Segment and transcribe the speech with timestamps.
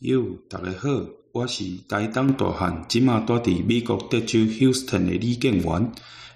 [0.00, 0.90] 哟，大家好，
[1.32, 5.90] 我是台东大汉，即马住伫美国德州休斯顿的李建元。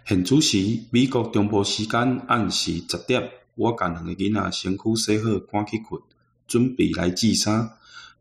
[0.07, 0.57] 现主时
[0.91, 6.01] 美国中部时间暗时十点，我甲两个囡仔身躯洗好，赶去困，
[6.47, 7.73] 准备来煮衫。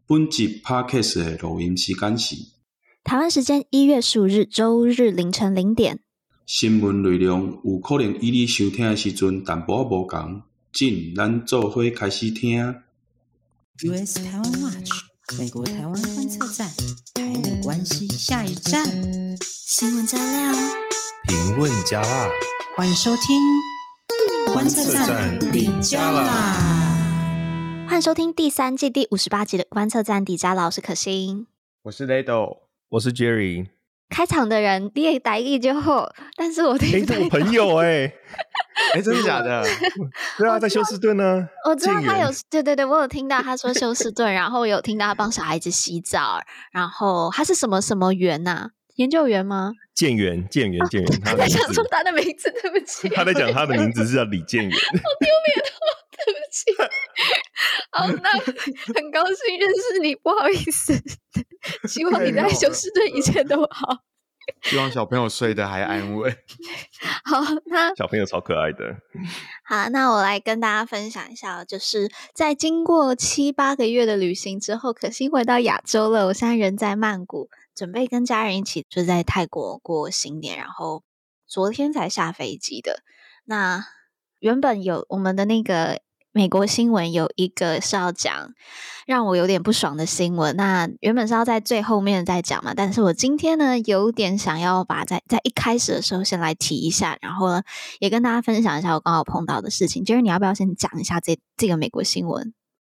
[0.06, 2.36] 本集 Podcast 的录音时间是
[3.06, 6.02] 台湾时间一月十五日周日凌晨零点。
[6.46, 10.42] 新闻内容有可能与你收听的时阵淡薄仔无同，
[10.74, 12.76] 进咱做伙开始听。
[13.78, 15.09] US 台湾 Watch。
[15.38, 16.68] 美国台湾观测站，
[17.14, 18.84] 台美关系下一站。
[19.42, 20.54] 新闻加料，
[21.28, 22.30] 评论加辣，
[22.76, 23.40] 欢迎收听
[24.54, 27.86] 观测站底加啦！
[27.88, 31.46] 欢迎收听第三季第五十八集的观测站底加啦，我是可心，
[31.84, 33.68] 我是雷豆，我是 Jerry。
[34.10, 37.24] 开场的人你也台语就好，但是我听不懂。
[37.26, 38.14] 我朋友哎、欸，
[38.96, 39.64] 哎、欸，真的假的？
[40.38, 41.48] 对啊，在休斯顿呢。
[41.66, 48.70] 我知道他有，对对对，我有听到他说休斯顿，然后有听到他帮小孩子洗澡，然后他是什么什么员呐、啊？
[48.96, 49.74] 研究员吗？
[49.94, 51.12] 建员，建员，建员。
[51.24, 53.08] 他在讲说他的名字，对不起。
[53.10, 54.72] 他在讲他的名字是叫李建元。
[54.72, 54.78] 好
[55.20, 56.64] 丢脸哦，对不起。
[57.92, 58.30] 好，那
[58.94, 60.94] 很高兴认识你，不好意思。
[61.88, 64.04] 希望你在休斯顿一切都好。
[64.64, 66.36] 希望小朋友睡得还安稳。
[67.26, 68.96] 好，那小朋友超可爱的。
[69.66, 76.28] 好，那我来跟大家分享一下，就是在经过七八个月的旅行之后，可心回到亚洲了。
[76.28, 81.04] 我现在人在曼谷，准备跟家人一起就在泰国过新年，然后
[81.48, 83.04] 昨天才下飞机的。
[83.46, 83.86] 那
[84.40, 86.02] 原本有我们的那个。
[86.32, 88.54] 美国新闻有一个是要讲
[89.08, 97.64] 让我有点不爽的新闻，那原本是要在最后面再讲嘛，但是我今天呢有点想要把在在一开始的时候先来提一下，然后呢
[98.00, 100.04] 也跟大家分享一下我刚好碰到的事情。
[100.04, 102.54] 就是你要不要先讲一下这这个美国新闻？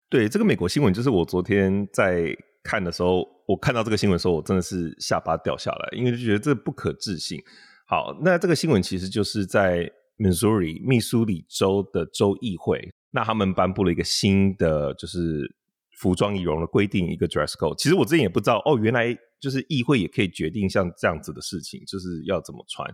[0.09, 7.41] 对，这个美国新闻就是我昨天在看的时候，我看到这个新闻的时候，我真的是下巴掉下来，因为就觉得这不可置信。
[7.87, 9.91] 好，那这个新闻其实就是在
[10.23, 12.93] Missouri 密苏里州的州议会。
[13.11, 15.55] 那他们颁布了一个新的，就是
[15.99, 17.75] 服装仪容的规定，一个 dress code。
[17.75, 22.89] 其实我之前也不知道，哦，原来就是议会也可以决定像这样子的事情，就是要怎么穿。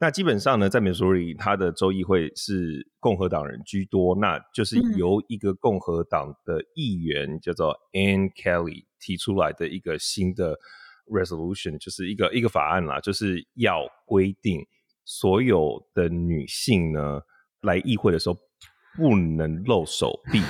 [0.00, 10.56] 那基本上呢，在 Missouri，它的州议会是共和党人居多，那就是由一个共和党的议员、嗯、叫做 Ann Kelly 提出来的一个新的
[11.06, 14.64] resolution，就是一个一个法案啦，就是要规定
[15.08, 17.20] 所有的女性呢
[17.62, 18.36] 来议会的时候。
[18.96, 20.42] 不能露手臂，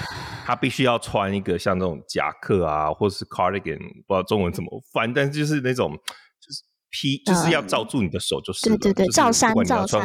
[0.47, 3.77] 她必须要穿一个像那种夹克啊，或者是 cardigan，
[4.07, 8.79] 不知道中文怎么翻，但是就是那种就是披，就是要罩住你的手就是、嗯。
[8.79, 10.01] 对对对，罩衫罩衫，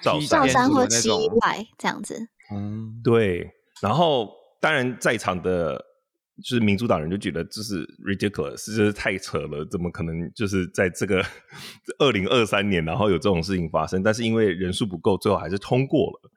[0.00, 2.18] 罩衫或膝外这样子。
[2.54, 3.50] 嗯，对。
[3.82, 4.30] 然后
[4.62, 5.84] 当然在场的，
[6.42, 11.24] 就是民主党人就觉得这是 ridiculous，就是太扯了，怎么可能就是在这个
[11.98, 14.02] 二零二三年，然后有这种事情发生？
[14.02, 16.30] 但是因为人数不够，最后还是通过了。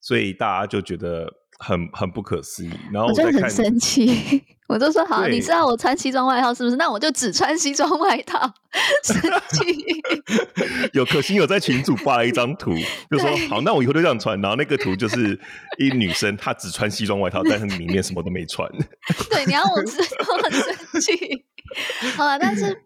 [0.00, 1.26] 所以大家就觉得
[1.58, 4.08] 很很不可思议，然后我，我就很生气，
[4.68, 6.76] 我就说好，你知道我穿西装外套是不是？
[6.76, 8.52] 那我就只穿西装外套。
[9.02, 9.20] 生
[9.50, 9.64] 气。
[10.98, 12.74] 有可心有在群组发了一张图，
[13.08, 14.38] 就说好，那我以后就这样穿。
[14.40, 15.38] 然后那个图就是
[15.78, 18.68] 一女生，她只穿西装外套，但是里面什么都没穿。
[19.30, 20.04] 对，你要我知道
[20.42, 21.44] 很生气。
[22.16, 22.76] 好了，但是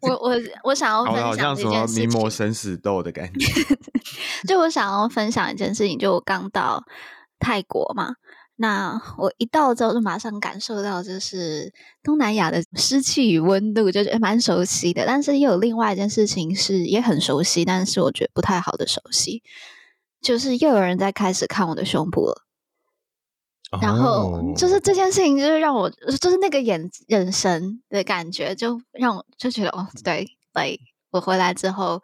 [0.00, 3.46] 我我我想要分享一件事情，名模生死斗的感觉。
[4.46, 6.84] 就我想要分享一件事情，就我刚到
[7.38, 8.16] 泰国嘛，
[8.56, 15.04] 那我一到之后就马上感受到，就是东南亚的湿气与温度，就觉得蛮熟悉的。
[15.06, 19.42] 但是又有另外一件事情是也很熟悉，但是我觉得不太好的熟悉，
[20.20, 22.42] 就是又有人在开始看我的胸部了。
[23.80, 30.78] 然后就是这件事情，就是让我就是那个眼眼神的感觉，就让我就觉得哦，对，对，
[31.10, 32.02] 我回来之后，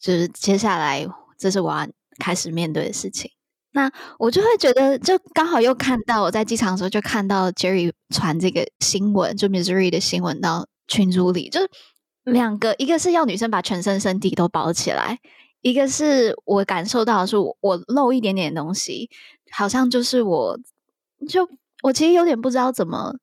[0.00, 1.04] 就是接下来
[1.36, 1.88] 这是我要
[2.20, 3.32] 开始面对的事情。
[3.76, 11.60] 那我就会觉得，就刚好又看到我在机场的时候，就看到 Jerry 传这个新闻，就 Missouri 的新闻到群组里，就
[12.24, 15.18] 两个，一个是要女生把全身身体都包起来，
[15.60, 19.10] 一个是我感受到的是我，我露一点点东西，
[19.52, 20.58] 好像就是我。
[21.26, 21.48] 就
[21.82, 23.14] 我其实有点不知道怎么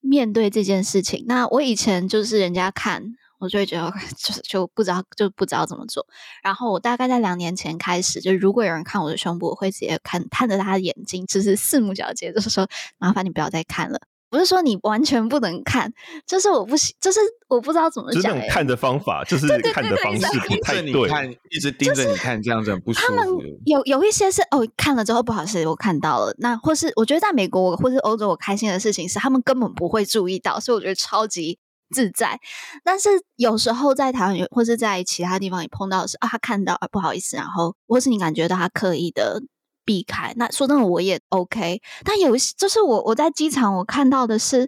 [0.00, 1.26] 面对这件事情。
[1.28, 3.02] 那我以前就是人家看，
[3.42, 6.06] 我就会觉得 就是就不知道就不知道怎么做。
[6.42, 12.68] 然后我大概在两年前开始，就如果有人看我的胸部，我会直接看看着他的眼睛，就是四目交接，就是说
[12.98, 14.00] 麻烦你不要再看了。
[14.30, 15.92] 不是说你完全不能看，
[16.26, 18.22] 就是我不行，就是我不知道怎么讲、欸。
[18.22, 20.90] 就是那种看的方法，就是看的方式不太对。
[20.90, 23.14] 你看，一直盯着你看，这样子很不舒服。
[23.14, 23.28] 他们
[23.66, 26.34] 有有一些是哦，看了之后不好意思，我看到了。
[26.38, 31.58] 那或是我觉得在美国或是欧洲，我开心的事情是他们根本不会注意到，所以我觉得超级
[31.92, 32.40] 自在。
[32.82, 39.40] 但是有时候在台湾或是在其他地方，你碰到的是啊，他看到啊，不好意思，然后或是你感觉到他刻意的。
[39.84, 40.32] 避开。
[40.36, 41.82] 那说真的，我也 OK。
[42.04, 44.60] 但有一些，就是我我在机场，我看到的是，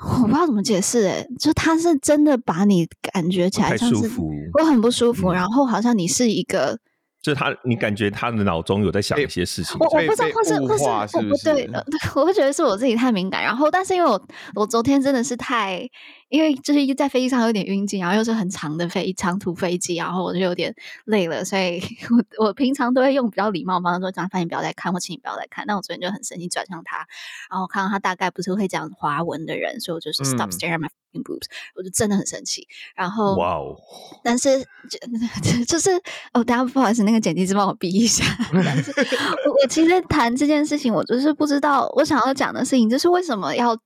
[0.00, 4.08] 我不知道怎么解释、欸，就他是真的把你感觉起来像是
[4.56, 6.78] 我很不舒服，嗯、然后好像你是一个。
[7.20, 9.76] 就是他，你感觉他的脑中有在想一些事情。
[9.80, 10.84] 我我不知道，或是或是
[11.16, 11.84] 我不对的，
[12.14, 13.42] 我会觉得是我自己太敏感。
[13.42, 15.86] 然后，但是因为我我昨天真的是太，
[16.30, 20.74] 因为就是在飞机上有点晕机，然后又是很长的飞长途飞机，然后我就有点
[21.04, 21.82] 累了，所以
[22.38, 27.06] 我我平常都会用比较礼貌方式说：“张帆，你不要再看，或请你不要再看。”但我昨天就很生气，转向他，
[27.50, 30.88] 然后看到他大概不是会讲华文的人，所以我就是 stop staring my
[31.24, 32.66] boobs，我就真的很生气。
[32.94, 33.76] 然后，哇哦！
[34.22, 34.98] 但是就
[35.66, 35.90] 就是
[36.32, 37.02] 哦，大家不好意思。
[37.02, 38.92] 那个剪辑师帮我逼一下，但是
[39.48, 43.76] 我我其实谈这件事情，我就是不知道我想要讲的事情，就是为什么要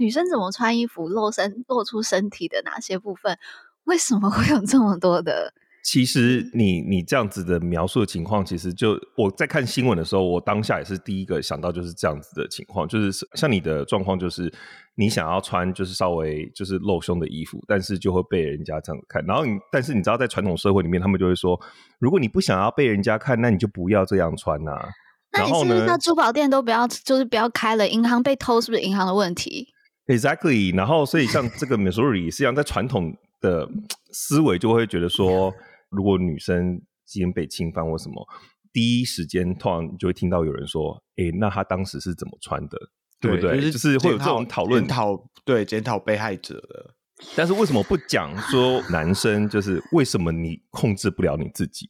[0.00, 3.38] 女生怎么穿衣服露身露出身体的哪些部分，
[3.84, 5.52] 为什么会有这么多的？
[5.84, 14.52] 其实你你这样子的描述的情况，其实就我在看新闻的时候，我当下也是第一个想到就是这样子的情况，就是像你的状况，就是
[14.94, 19.24] 你想要穿就是稍微就是露胸的衣服，但是就会被人家这样子看。
[19.26, 21.58] 然后你但是你知道，在传统社会里面，他们就会说，
[21.98, 24.88] 如果你不想要被人家看，那你就不要这样穿呐、啊。
[25.32, 27.88] 那你是不是那珠宝店都不要，就是不要开了？
[27.88, 29.68] 银行被偷是不是银行的问题
[30.10, 30.76] ？Exactly。
[30.76, 33.68] 然后所以像这个 Missouri 是一样在传统的
[34.12, 35.54] 思维就会觉得说。
[35.90, 38.24] 如果女生今天被侵犯或什么，
[38.72, 42.78] 第一时间通常就会听到有人说：“诶、欸，那她当时是怎么穿的？
[43.20, 46.94] 对，对不对？”就是、就是会有这种讨论，讨对检讨被害者的。
[47.34, 51.88] 但是为什么不讲说男生就是为什么你控制不了你自己？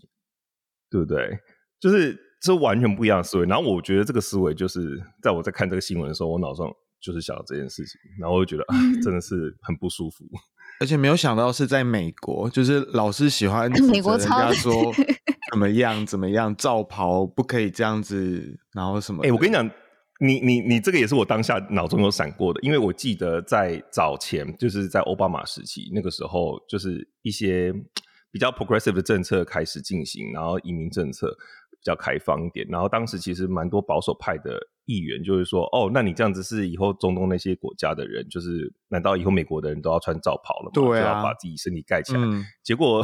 [0.88, 1.38] 对不对？
[1.78, 3.44] 就是这完全不一样的思维。
[3.44, 10.24] 然后我觉得这个思维就是在我在看这个新闻的时候，我脑中就是想到这件事情，然后我就觉得啊，真的是很不舒服。
[10.80, 14.72] 而且没有想到是在美国，就是老是喜欢美国人家说
[15.52, 19.22] 怎么样怎么样，罩袍不可以这样子，然后什么？
[19.24, 19.68] 哎、欸，我跟你讲，
[20.20, 27.72] 你你你这个也是我当下脑中有闪过的，因为我记得在早前，就是在奥巴马时期那个时候，就是一些
[28.30, 31.36] 比较 progressive 的政策开始进行，然后移民政策
[31.80, 34.60] 比较开放一点，然后当时其实蛮多保守派的。
[34.86, 40.70] 议员就是说，哦，那你这样子是以后中东那些国家的人，就是难道以后美国的人都要穿罩袍了吗？
[40.74, 42.20] 对啊，就要把自己身体盖起来。
[42.20, 43.00] 嗯、结果，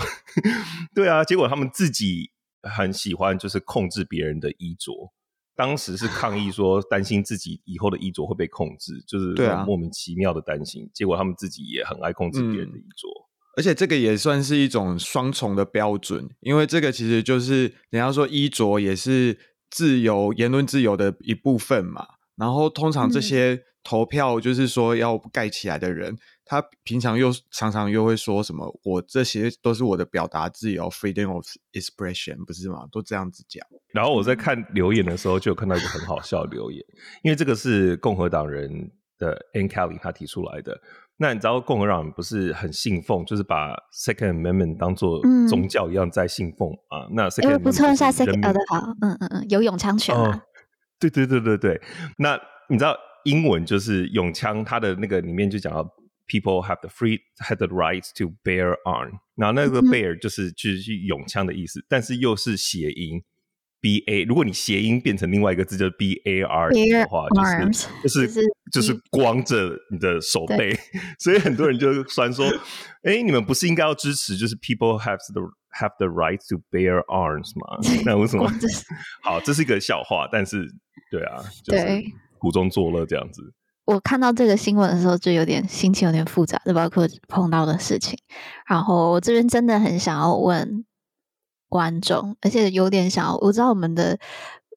[0.97, 2.33] 对啊，结果他们自己
[2.63, 5.13] 很喜欢就是控制别人的衣着。
[5.55, 9.33] 当时是抗议说，担心自己以后的衣着会被控制，就是
[9.65, 10.83] 莫名其妙的担心。
[10.83, 13.26] 啊、结果他们自己也很爱控制别人的衣着，嗯，
[13.57, 19.37] 而且这个也算是一种双重的标准，因为这个其实就是人家说衣着也是。
[19.69, 22.07] 自由言论自由的一部分嘛，
[22.37, 32.87] 然后通常这些投票就是说要盖起来的人，嗯、他平常又常常又会说什么，我这些都是我的表达自由，freedom of expression，不是吗？
[32.93, 33.67] 都这样子讲。
[33.93, 36.83] 然后我在看留言的时候，就有看到一个很好笑的留言，
[37.25, 40.81] 因为这个是共和党人的 Ann Kelly 他提出来的。
[41.19, 47.09] 那你知道共和党人不是很信奉，就是把 Second Amendment 当做宗教一样在信奉啊？
[47.13, 50.43] 那 Second 充一下 Second 的好，嗯嗯嗯，有永枪权吗、哦？
[51.01, 51.81] 对对对对对。
[52.19, 55.83] 那你知道英文就是永枪，它的那个里面就讲到
[56.29, 63.23] People have the free have the right to bear arm，然后那个 bear 就是就是永枪的意思，但是又是谐音。
[63.81, 67.29] B A，如果你谐音变成另外一个字，就是 B A R 的话，
[68.03, 68.43] 就是就是
[68.73, 70.77] 就是光着你的手背，
[71.21, 72.47] 所以很多人就酸说
[73.05, 75.43] ：“哎，你们不是应该要支持就是 People have the
[75.79, 77.79] have the right to bear arms 吗？
[78.05, 78.51] 那为什么？
[79.23, 80.67] 好，这是一个笑话，但是
[81.11, 81.87] 对啊，就是
[82.39, 83.43] 苦中作乐这样子。
[83.85, 88.19] 我看到这个新闻的时候，就有点心情有点复杂，就包括碰到的事情。
[88.67, 90.85] 然后我这边真的很想要问。
[91.69, 94.19] 观众，而且有点想要，我知道我们的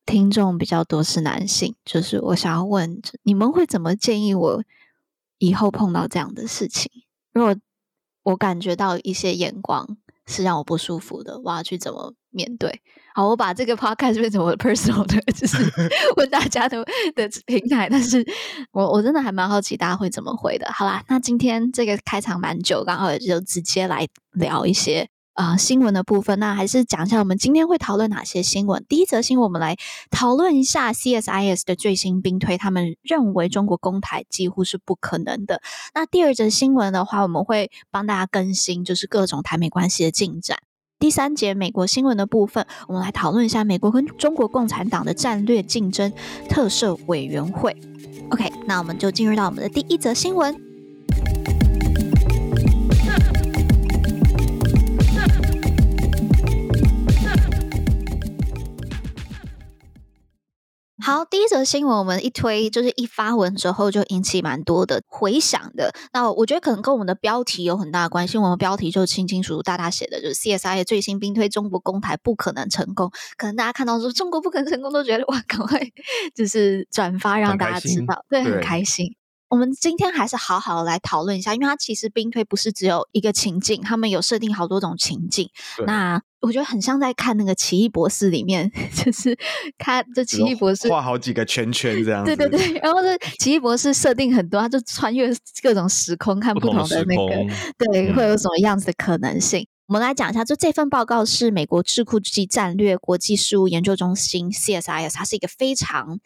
[0.05, 4.63] 听众比较多是男性，就是我想要问，你们会怎么建议我
[5.37, 6.91] 以后碰到这样的事情？
[7.31, 7.55] 如果
[8.23, 12.81] 我感觉到一些眼光是让我不舒服的，我要去怎么面对？
[13.13, 15.57] 好，我把这个 podcast 变成我的 personal 的，就是
[16.17, 16.83] 问大家的
[17.15, 18.25] 的平台，但是
[18.71, 20.67] 我我真的还蛮好奇大家会怎么回的。
[20.71, 25.09] 好啦，那今天这个开场蛮久，刚好也就直接来聊一些。
[25.39, 28.85] 啊、新闻的部分，那还是讲一下我们今天会讨论哪些新闻。
[28.89, 29.77] 第一则新闻，我们来
[30.11, 35.61] 讨论一下 CSIS 的最新兵推，他们认为中国攻台几乎是不可能的。
[35.95, 40.57] 那第二则新闻的话，我们会帮大家更新，就是各种台美关系的进展。
[40.99, 46.11] 第三节美国新闻的部分，我们来讨论一下美国跟中国共产党的战略竞争
[46.49, 47.73] 特设委员会。
[48.31, 50.68] OK，那我们就进入到我们的第一则新闻。
[61.09, 65.91] 好，第一则新闻我们一推就是一发文之后就引起蛮多的回响的。
[66.13, 68.37] 那我觉得可能跟我们的标题有很大的关系。
[68.37, 73.09] 我们标题就清清楚楚、大大写的，就是 CSI 最新兵推中国公台不可能成功。
[73.37, 75.81] 可能大家看到说中国不可能成功，都觉得哇，赶快
[76.35, 79.15] 就是转发让大家知道，对，很开心。
[79.49, 85.49] 我们今天还是好好的来讨论一下，因为它其实兵推不是只有一个情境，他们有设定好多种情境。
[85.87, 89.35] 那我觉得很像在看那个奇异博士里面， 就是
[89.77, 92.35] 看这奇异博士画好几个圈圈这样子。
[92.35, 97.53] 对对对，然后这奇异博士设定很多，他就穿越各种时空，看不同的那个，
[97.91, 99.61] 对，会有什么样子的可能性。
[99.61, 106.19] 嗯、我们来讲一下，就这份报告是美国智库及战略国际事务研究中心 （CSIS），它是一个非常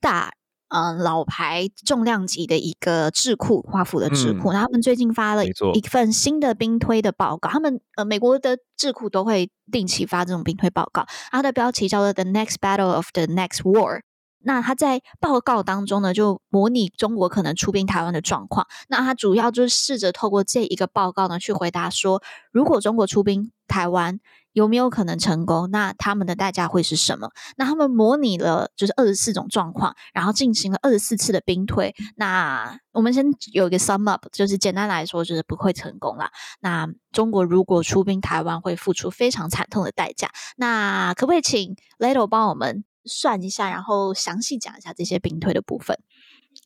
[0.00, 0.30] 大。
[0.68, 7.48] 嗯，老牌重量级的一个智库，华府的智库，那、嗯、他们最近发了一份新的兵推的报告。
[7.48, 13.98] 他们呃，美国的智库都会定期发这种兵推报告，它的标题叫做《The Next Battle of the Next War》。
[14.40, 18.66] 那他在报告当中呢，就模拟中国可能出兵台湾的状况。
[18.88, 22.22] 那他主要就是试着透过这一个报告呢，去回答说，
[22.52, 24.20] 如果中国出兵台湾，
[24.58, 25.70] 有没有可能成功？
[25.70, 27.30] 那他们的代价会是什么？
[27.56, 31.94] 那他们模拟了就是二十四种状况，然后进行了二十四次的兵推。
[32.16, 36.32] 那我们先有一个 sum up，就是简单来说，就是不会成功啦。
[36.60, 40.28] 那中国如果出兵台湾，会付出非常惨痛的代价。
[40.56, 45.96] 那可不可以请 Leto 帮我们算一下，然后详细讲一下这些兵推的部分？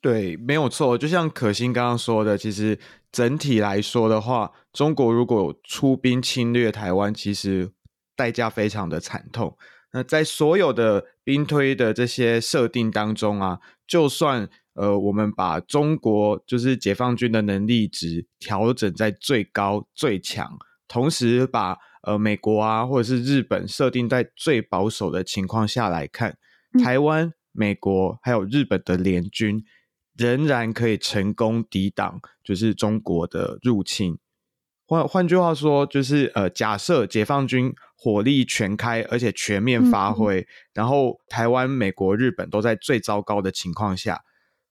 [0.00, 0.96] 对，没有错。
[0.96, 2.78] 就像可心刚刚说的，其实
[3.10, 7.70] 整体来说的话，中国如果出兵侵略台湾，其实
[8.16, 9.56] 代价非常的惨痛。
[9.92, 26.36] 那在所有的兵推的这些设定当中啊，就算呃我们把中国就是解放军的能力值调整在最高最强，同时把呃美国啊或者是日本设定在最保守的情况下来看，
[26.82, 29.64] 台湾、美国还有日本的联军。
[30.14, 34.18] 仍然可以成功抵挡，就是中国的入侵。
[34.92, 44.22] 换换句话说，就是呃，假设解放军火力全开，而且全面发挥，嗯、然后台湾、美国、日本都在最糟糕的情况下，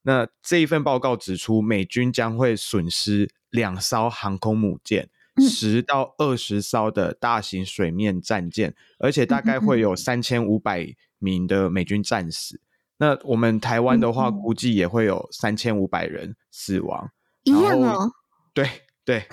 [0.02, 5.08] 那这一份报告指出，美军将会损失两艘航空母舰、
[5.50, 10.86] 十、嗯、到二十艘的大型水面战舰，而且大概会有三千五百
[11.18, 12.60] 名的美军战死。
[12.98, 17.10] 那我们台湾的话，估计也会有三千五百人死亡，
[17.42, 18.12] 一样哦。
[18.54, 18.68] 对
[19.04, 19.24] 对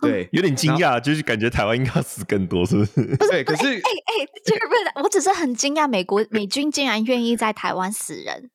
[0.00, 2.92] 对，有点惊讶，就是感觉台湾应该要死更多，是不是？
[3.16, 8.50] 不是，对，可是哎哎，就是不是，我只是很惊讶，美国美军竟然愿意在台湾死人，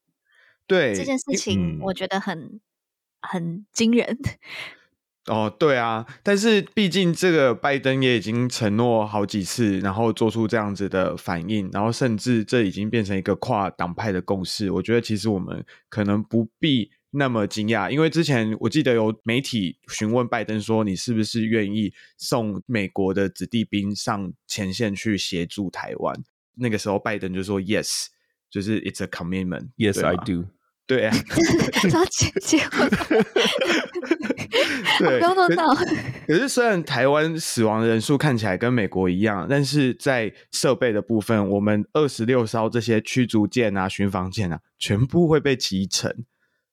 [0.68, 2.60] 对这件事情，我觉得很
[3.22, 4.18] 很惊人。
[5.28, 14.70] 哦，对啊，但是毕竟这个拜登也已经承诺好几次，然后做出这样子的反应，然后甚至这已经变成一个跨党派的共识。
[14.70, 26.14] 我觉得其实我们可能不必那么惊讶，因为之前我记得有媒体询问拜登说：“你是不是愿意送美国的子弟兵上前线去协助台湾？”
[26.58, 28.08] 那个时候拜登就说：“Yes，
[28.50, 29.70] 就是 It's a commitment。
[29.78, 30.46] ”Yes, I do。
[30.88, 31.16] 对啊，
[31.90, 32.88] 他结结婚，
[35.00, 35.74] 对，不用闹。
[36.28, 46.24] 可是虽然台湾死亡的人数看起来跟美国一样，但是在设备的部分，我们二十六艘这些驱逐舰啊、巡防舰啊，全部会被击沉。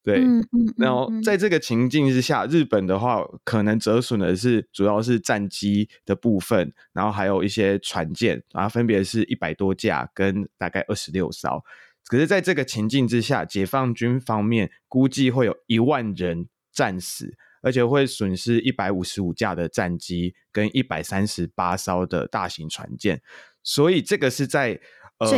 [0.02, 11.62] 对，嗯嗯嗯、然后在这个情境之下，日本的话可能折损的是主要是战机的部分，然后还有一些船舰，然后分别是一百多架跟大概二十六艘。
[12.06, 23.22] 可是，在这个情境之下，解放军方面估计会有一万人战死，而且会损失一百五十五架的战机跟一百三十八艘的大型船舰。
[23.62, 24.80] 所以，这个是在
[25.18, 25.28] 呃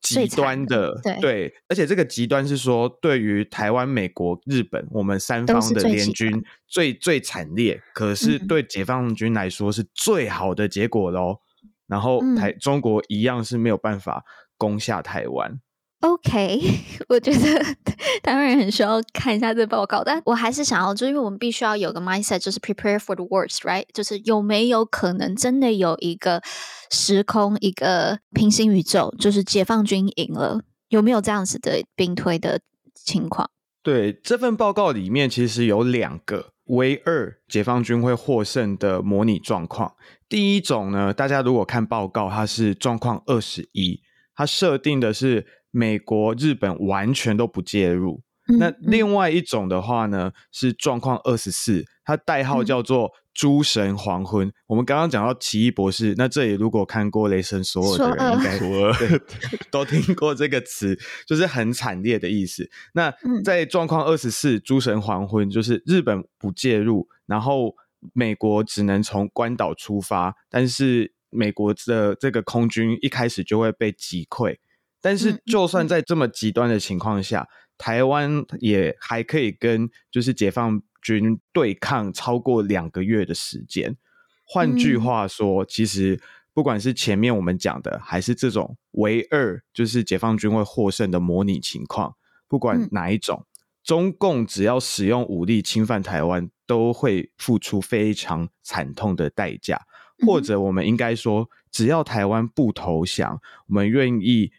[0.00, 11.40] 极端的对，对，而且这个极端是说，对于台湾、美国、日本，我们三方的联军最最惨烈，可是对解放军来说是最好的结果喽。
[11.86, 14.22] 然后台中国一样是没有办法
[14.56, 15.58] 攻下台湾。
[16.00, 16.60] OK，
[17.08, 17.64] 我觉得
[18.22, 23.84] 台湾人很需要看一下这报告，但我还是想要，就因为我们必须要有个 mindset，就是 prepare for the worst，right？
[23.92, 26.40] 就是有没有可能真的有一个
[26.88, 32.60] 时空、一个平行宇宙，就是解放军赢了，有没有这样子的兵推的
[32.94, 33.50] 情况？
[33.82, 39.94] 对，这份报告里面其实有两个唯二解放军会获胜的模拟状况。
[40.28, 44.00] 第一种呢，大家如果看报告，它是状况二十一，
[44.36, 45.44] 它设定的是。
[45.70, 48.22] 美国、日本完全都不介入。
[48.50, 54.48] 嗯、那另外一种的话呢，是状况二十四，它代号叫做“诸神黄昏”。
[54.48, 58.58] 嗯、我们刚刚讲到奇异博士，那这里如果看过《雷神索尔》的人，应该
[58.98, 59.20] 对
[59.70, 62.70] 都听过这个词，就是很惨烈的意思。
[62.94, 63.12] 那
[63.44, 67.74] 在状况二十四，“诸神黄昏”就是日本不介入，然后
[68.14, 74.56] 美国只能从关岛出发，但是美国的这个空军一开始就会被击溃。
[75.00, 77.46] 但是，就算在这么极端的情况下，
[77.78, 83.96] 台湾也还可以跟就是解放军对抗超过两个月的时间。
[84.44, 86.20] 换句话说，嗯、其实
[86.52, 92.16] 不管是前面我们讲的，还是这种唯二就是解放军会获胜的模拟情况，
[92.48, 93.46] 不管哪一种，嗯、
[93.84, 99.80] 中共只要使用武力侵犯台湾，都会付出非常惨痛的代价。
[100.26, 104.50] 或者，我们应该说，只要台湾不投降，我们愿意。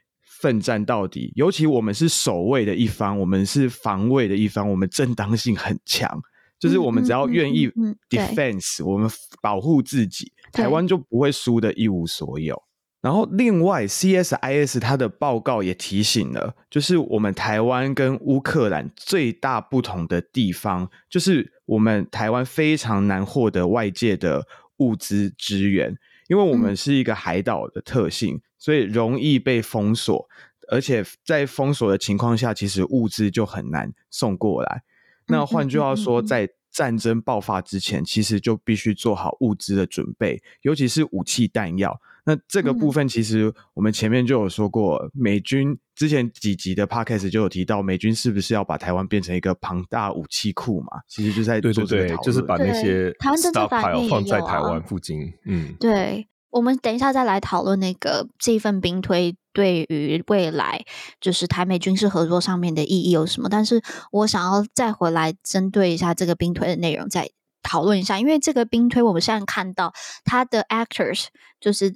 [0.42, 6.10] 奋战到底，尤其我们是守卫的一方，我们是防卫的一方，我们正当性很强，
[6.58, 7.70] 就是我们只要愿意
[8.10, 9.10] defense，我们
[9.42, 12.62] 保护自己，台湾就不会输的一无所有。
[13.02, 24.46] 然后，另外 CSIS 它的报告也提醒了，就是我们台湾跟乌克兰最大不同的地方，就是我们台湾非常难获得外界的
[24.80, 25.96] 物资支援。
[26.28, 30.30] 因为我们是一个海岛的特性，嗯、所以容易被封锁，
[30.70, 34.84] 而且在封锁的情况下，其实物资就很难送过来。
[35.28, 42.00] 那换句话说，在战争爆发之前，其实就必须做好物资的准备，尤其是武器弹药。
[42.26, 51.02] 那这个部分，其实我们前面就有说过，美军之前几集的 podcast 就有提到，美军是不是要把台湾变成一个庞大武器库嘛？
[51.08, 55.34] 其实就在做这个讨论，对对对，就是把那些台湾政治法里放在台湾附近。
[55.46, 60.84] 嗯，对，我们等一下再来讨论那个这份兵推对于未来
[61.22, 63.50] 就是台美军事合作上面的意义有什么？
[63.50, 67.30] 但是我想要再回来针对一下这个兵推的内容再
[67.64, 71.26] 讨论一下，因为这个兵推我们现在看到他的 actors
[71.60, 71.96] 就是。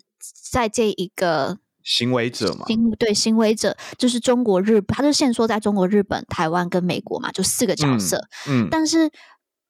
[0.49, 8.25] 在这一个行为者嘛，行对行为者就是中国、日本，他就限缩在中国、日本、台湾跟美国嘛，就四个角色。
[8.47, 9.11] 嗯，嗯但是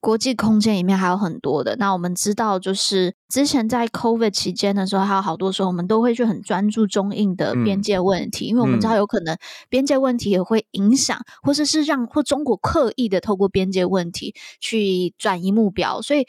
[0.03, 1.77] 国际空间里面还有很多的。
[1.77, 9.37] 那我们知道，就是之前在 COVID 期间的时候，还有好多时候，我们都会去很专注中印的边界问题，嗯、因为我们知道有可能
[9.69, 16.27] 边界问题也会影响，嗯、或者是让或中国刻意的透过边界问题去转移目标，所以。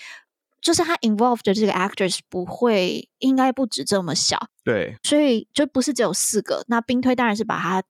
[0.64, 6.64] 就是他 involved 的这个 actors 不会，应该不止这么小，对，所以就不是只有四个。
[6.68, 7.82] 那兵推当然是把它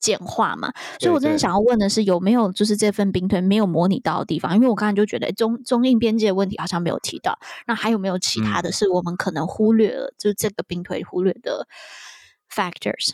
[0.00, 0.72] 简化嘛。
[1.00, 4.54] 所以我真的想要问的是，有没有就是这份兵推没有模拟到的地方？
[4.54, 7.38] 因为我刚才就觉得中中印边界问题好像没有提到。
[7.66, 10.06] 那还有没有其他的是我们可能忽略了？
[10.06, 11.66] 嗯、就是这个兵推忽略的
[12.52, 13.10] factors。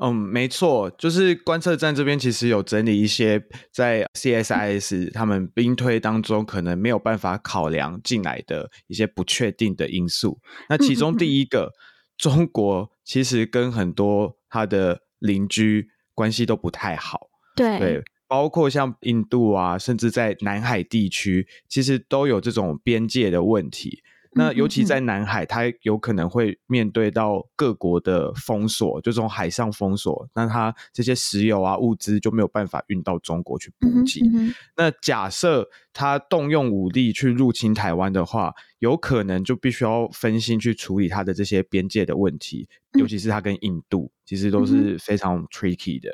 [0.00, 10.40] 嗯，没错，就是观测站这边其实有整理一些在 CSIS 他们兵推当中可能没有办法考量进来的一些不确定的因素。
[10.70, 11.72] 那其中第 一个，
[12.16, 24.02] 中国其实跟很多他的邻居关系都不太好，对，对，包括像印度啊，甚至在南海地区，其实都有这种边界的问题。
[24.34, 34.22] 那尤其在南海，它有可能会面对到各国的封锁，就这种海上封锁，那它这些石油啊物资就没有办法运到中国去补给。
[34.22, 46.08] 嗯嗯、那假设它动用武力去入侵台湾的话，有可能就必须要分心去处理它的这些边界的问题，尤其是它跟印度，其实都是非常 tricky 的。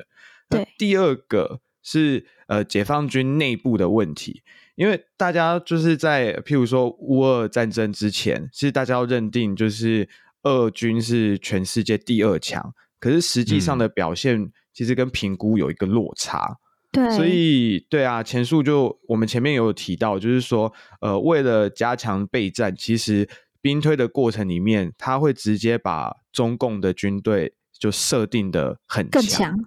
[0.50, 4.42] 对，第二个是呃解放军内部的问题。
[4.74, 10.08] 因为大家就是在譬如说乌俄战争之前，其实大家要认定就是
[10.42, 16.56] 俄军是全世界第二强，可是实际上的表现其实跟评估有一个落差。
[16.90, 23.28] 对，所以对啊，前述就我们前面有提到，就是说呃，为了加强备战，其实
[23.60, 29.22] 兵推的过程里面，他会直接把中共的军队就设定的很强。
[29.22, 29.58] 强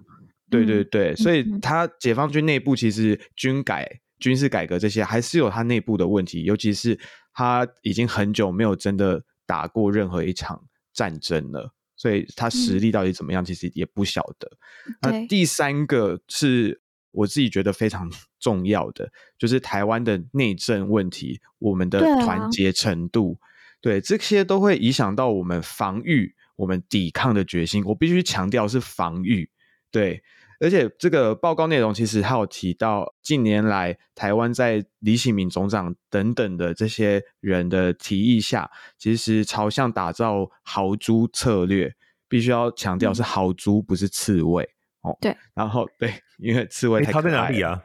[0.50, 4.00] 对对对，嗯、所以他解放军内部其实军改。
[4.18, 6.96] 军事改革这些还是有它内部的问题，尤其是
[7.34, 10.62] 他已经很久没有真的打过任何一场
[10.94, 11.74] 战争了。
[11.96, 14.48] 所以他实力到底怎么样，其实也不晓得。
[14.86, 23.40] 嗯、那第三个是我自己觉得非常 重要的，就是台湾的内政问题，我们的团结程度，
[23.80, 27.84] 对，啊、对这些都会影响到我们防御、我们抵抗的决心。
[27.84, 29.50] 我必须强调是防御，
[29.90, 30.22] 对。
[30.60, 41.92] 而且这个报告内容其实还有提到，近年来台湾在李喜明总长等等的这些人的提议下，其实朝向打造豪猪策略，
[42.28, 44.62] 必须要强调是豪猪，不是刺猬
[45.00, 45.18] 哦。
[45.20, 47.02] 对，然后对，因为刺猬。
[47.02, 47.82] 它在哪里啊？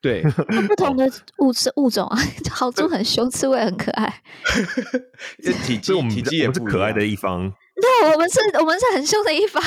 [0.00, 0.22] 对，
[0.66, 2.18] 不同的物质物种啊，
[2.50, 4.12] 豪猪很凶，刺猬很可爱。
[5.64, 7.54] 体积体积也不可爱的一方。
[7.82, 9.60] 对，我们是，我们是很凶的一方。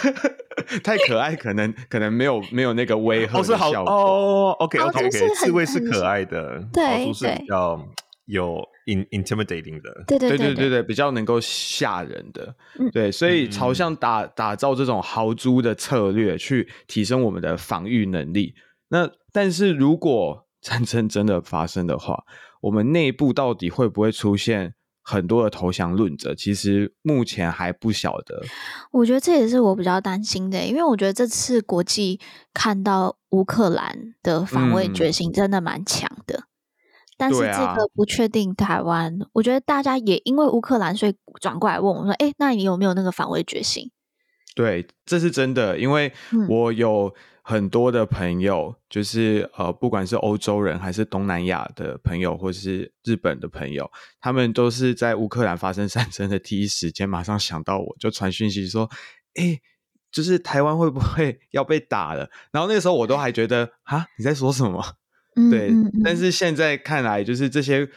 [0.84, 3.90] 太可爱，可能可能没有没有那个威吓的效果。
[3.90, 7.82] 哦，OK OK OK，刺猬是可爱的，对，豪猪是比较
[8.26, 12.54] 有 in intimidating 的，对对对对对，比较能够吓人的。
[12.92, 18.54] 对，所以朝向打打造这种豪猪的策略，去提升我们的防御能力。
[18.90, 22.22] 那但是如果战争真的发生的话，
[22.60, 24.74] 我们内部到底会不会出现？
[25.02, 28.42] 很多的投降论者，其实目前还不晓得。
[28.92, 32.20] 我觉得这也是我比较担心的，因为我觉得这次国际
[32.52, 36.44] 看到乌克兰的防卫决心真的蛮强的，嗯、
[37.16, 43.90] 但是这个不确定台湾，啊、我觉得大家也因为乌克兰，所以转过来问我说：“哎，那你有没有那个防卫决心？”
[44.54, 46.12] 对，这是真的，因为
[46.48, 47.14] 我有。
[47.50, 58.88] 很多的朋友，就是呃，不管是欧洲人还是东南亚的朋友，或是日本的朋友，他们都是在乌克兰发生战争的第一时间，马上想到我，就传讯息说
[59.34, 59.58] ：“哎，
[60.12, 64.80] 就是台湾会不会要被打了？”然后那个时候我都还觉得啊，你在说什么？
[65.50, 65.72] 对，
[66.04, 67.88] 但是现在看来，就是这些。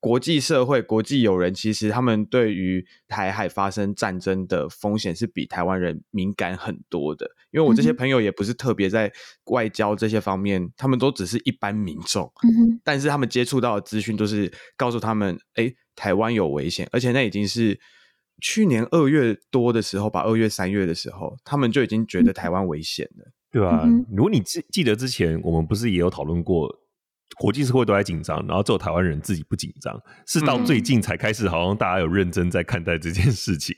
[0.00, 7.28] 国际社会、国际友人，其实他们对于台海发生战争的风险是比台湾人敏感很多的。
[7.58, 9.12] 因为我这些朋友也不是特别在
[9.46, 12.30] 外交这些方面，他们都只是一般民众。
[12.44, 12.80] 嗯哼。
[12.84, 16.88] 但是他们接触到的资讯都是告诉他们：哎，台湾有危险。
[16.92, 17.80] 而且那已经是
[18.40, 23.84] 去年二月多的时候吧，二月、三月的时候，他们就已经觉得台湾危险了，对啊？
[24.10, 26.72] 如果你记记得之前，我们不是也有讨论过？
[27.38, 33.76] 国际社会都在紧张，然后只有台湾人自己不紧张，是到最近才开始，好像大家有认真在看待这件事情。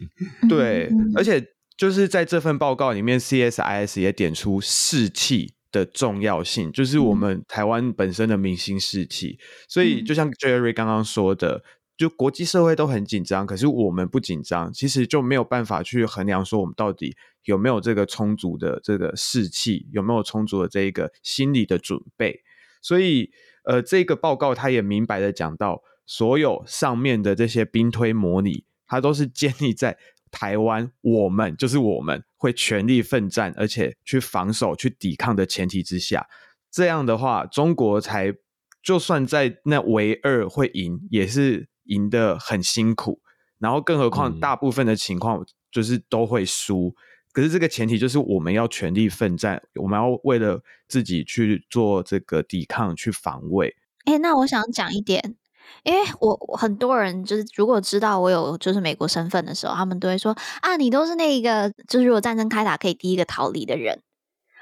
[0.48, 1.44] 对，而且
[1.80, 9.38] 就是在这份报告里面，CSIS 也点出士气的重要性，就是我们台湾本身的明星士气。
[9.66, 11.64] 所以，就像 Jerry 刚刚说的，
[11.96, 22.42] 就国际社会都很紧张，可是我们不紧张，其实就没有办法去衡量说我们到底有没有这个充足的这个士气，有没有充足的这一个心理的准备。
[22.82, 23.30] 所以，
[23.64, 29.96] 呃，这个报告他也明白的讲到，所有上面的这些兵推模拟，它都是建立在
[30.30, 36.28] 台湾我们就是我们会全力奋战，而且去防守、去抵抗的前提之下。
[36.70, 38.34] 这样的话，中国才
[38.82, 43.20] 就算在那唯二会赢，也是赢得很辛苦。
[43.58, 46.94] 然后，更何况大部分的情况就是都会输。
[46.96, 53.76] 嗯可是这个前提就是我们要全力奋战，我们要为了自己去做这个抵抗、去防卫。
[54.04, 55.36] 哎，那我想讲一点，
[55.82, 64.00] 因为我很多人就是如果知道我有就是美国身份的时候，他们都会说啊，你都是那个就是如果战争开打可以第一个逃离的人。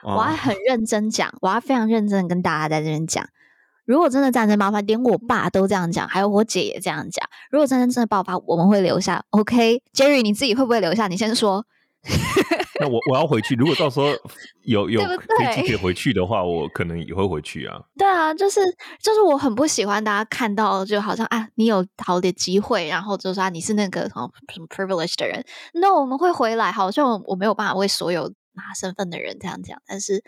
[0.04, 3.28] 哦、我还很认真讲，我还非常认真的跟大家在这边讲，
[3.84, 9.24] 如果真的战争爆发，连我爸都这样讲，还有我姐也这样讲，如果战争真的爆发，我们会留下。
[9.30, 11.08] OK，Jerry，你自己会不会留下？
[11.08, 11.66] 你先说。
[12.80, 14.06] 那我我要回去，如果到时候
[14.64, 17.80] 有有飞机可以回去的话，我可能也会回去啊。
[17.96, 18.60] 对啊，就是
[19.02, 25.44] 就是我很不喜欢大家看到就好像啊，你有逃的机会，然后就说啊，你是那个什么什么 privilege 的人。
[25.74, 30.22] 那我们会回来，好像我，我没有办法为所有拿身份的人这样讲，但是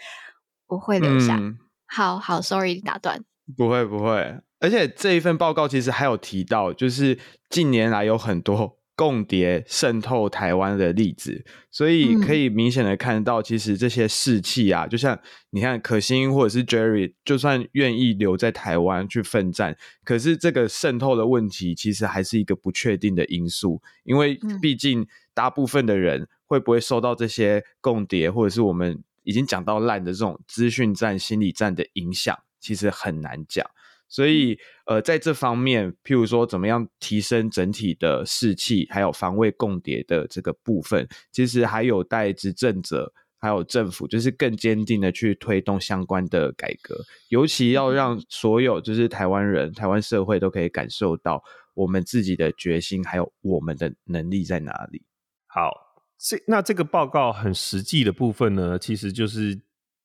[0.67, 1.37] 我会留下。
[1.37, 3.23] 嗯、好好，sorry 打断。
[3.57, 8.80] 不会不会，而且这一份报告其实还有提到，就是近年来有很多。
[9.01, 33.65] 共谍渗透台湾的例子，所以可以明显的看到，其实这些士气啊，嗯、就像你看可心或者是 Jerry，就算愿意留在台湾去奋战，可是这个渗透的问题，其实还是一个不确定的因素，因为毕竟大部分的人会不会受到这些共谍或者是我们已经讲到烂的这种资讯战、心理战的影响，其实很难讲。
[34.11, 46.97] 所以，呃，在这方面，譬如说，怎么样提升整体的士气，还有防卫共谍的这个部分，其实还有待执政者还有政府，就是更坚定的去推动相关的改革，
[47.29, 51.43] 尤其要让所有就是台湾人、台湾社会都可以感受到
[51.75, 55.05] 我们自己的决心，还有我们的能力在哪里。
[55.47, 55.71] 好，
[56.19, 59.61] 这那这个报告很实际的部分呢，其实就是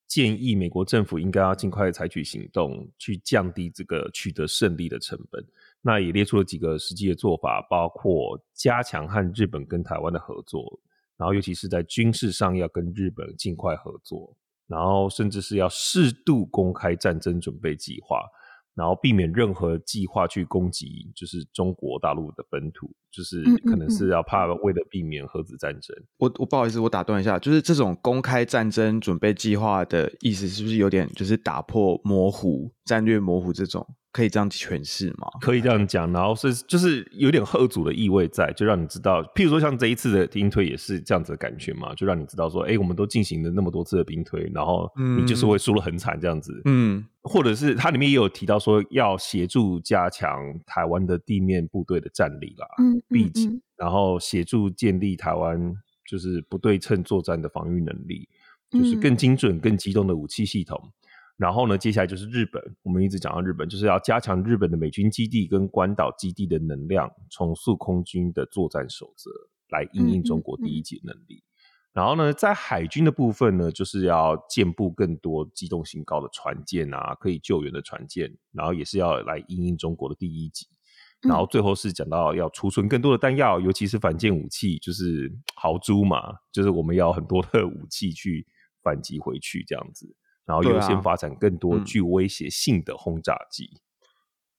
[0.08, 5.44] 建议美国政府应该要尽快采取行动，去降低这个取得胜利的成本。
[5.82, 10.80] 那也列出了几个实际的做法，包括加强和日本跟台湾的合作，
[11.18, 14.36] 然后尤其是在军事上要跟日本尽快合作，
[14.68, 18.22] 然后甚至是要适度公开战争准备计划。
[18.76, 25.96] 然后避免任何计划去攻击，就是中国大陆的本土，就是可能是要怕为了避免核子战争。
[25.98, 33.88] 嗯嗯嗯、我我不好意思，我打断一下，就是这种公开战争准备计划的意思，是不是有点就是打破模糊、战略模糊这种？
[34.16, 35.28] 可以这样诠释吗？
[35.42, 55.76] 可以这样讲，然后是就是有点吓阻的意味在，就让你知道，譬如说像这一次的兵推也是这样子的感觉嘛，就让你知道说，哎，我们都进行了那么多次的兵推，然后你就是会输了很惨这样子，嗯，或者是它里面也有提到说要协助加强台湾的地面部队的战力啦，嗯，毕竟，然后协助建立台湾
[56.10, 58.30] 就是不对称作战的防御能力，
[58.72, 60.82] 就是更精准、更机动的武器系统。
[61.38, 62.62] 然后呢，接下来就是日本。
[62.82, 69.30] 我们一直讲到日本，就是要加强日本的美军基地跟关岛基地的能量，重塑空军的作战守则，
[69.70, 71.36] 来应应中国第一级能力。
[71.36, 71.52] 嗯嗯嗯。
[71.96, 80.68] 然后呢，在海军的部分呢，就是要建布更多机动性高的船舰啊，可以救援的船舰，然后也是要来应应中国的第一级。
[81.22, 88.46] 然后最后是讲到要储存更多的弹药，尤其是反舰武器，就是豪猪嘛，就是我们要很多的武器去
[88.84, 90.16] 反击回去，这样子。
[90.46, 93.82] 然后优先发展更多具威胁性的轰炸机。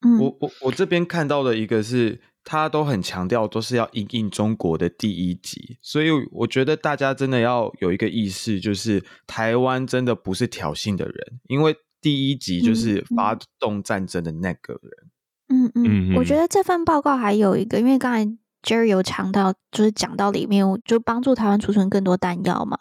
[0.07, 14.93] 嗯，我我我这边看到的一个是，他都很强调都是要因应中国的第一级，所以我觉得大家真的要有一个意识，就是台湾真的不是挑衅的人，因为第一级就是发动战争的那个人。
[15.49, 18.27] 嗯嗯，嗯，我觉得这份报告还有一个，因为刚才
[18.63, 22.77] Jerry 有强调，就是讲到里面，就帮助台湾储存更多弹药嘛。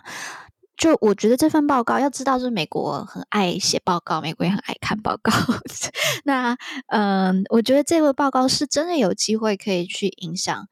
[0.78, 5.32] 就我觉得这份报告要知道，就是美国很爱写报告，美国也很爱看报告。
[6.26, 6.56] 那
[6.88, 10.68] 嗯，我觉得这份报告是真的有机会可以去影响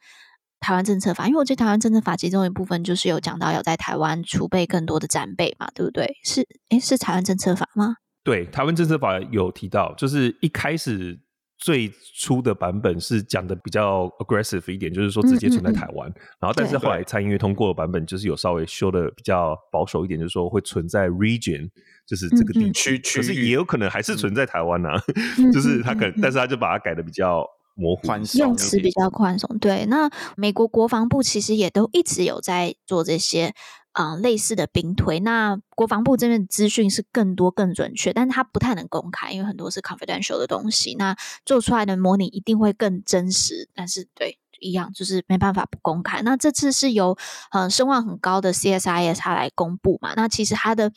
[0.59, 6.17] 台湾政策法，因为我觉得台湾政策法其中一部分就是有讲到要在台湾储备更多的战备嘛，对不对？
[6.23, 7.95] 是诶，是台湾政策法吗？
[8.23, 11.19] 对，台湾政策法有提到，就是一开始。
[11.57, 16.09] 最初的版本是讲的比较 aggressive 一点，就是说直接存在台湾。
[16.09, 21.69] 嗯嗯嗯，然后，但是后来参议院通过的版本就是有稍微修的比较保守一点，就是说会存在 region，
[22.05, 25.01] 就是这个地区，可是也有可能还是存在台湾呐、啊。
[25.37, 29.57] 嗯、 就是他可能，但是他就把它改的比较模糊，宽松，用词比较宽松。
[29.59, 33.53] 对，那美国国防部其实也都一直有在做这些。
[33.93, 40.95] 啊、类似的兵推，那国防部这边资讯是更多、更准确，但是它不太能公开，因为很多是 confidential 的东西。
[40.95, 46.23] 那做出来的模拟一定会更真实，但是对一样就是没办法不公开。
[46.23, 47.15] 那这次是由
[47.51, 50.13] 呃声望很高的 CSIS 它来公布嘛？
[50.15, 50.91] 那其实它的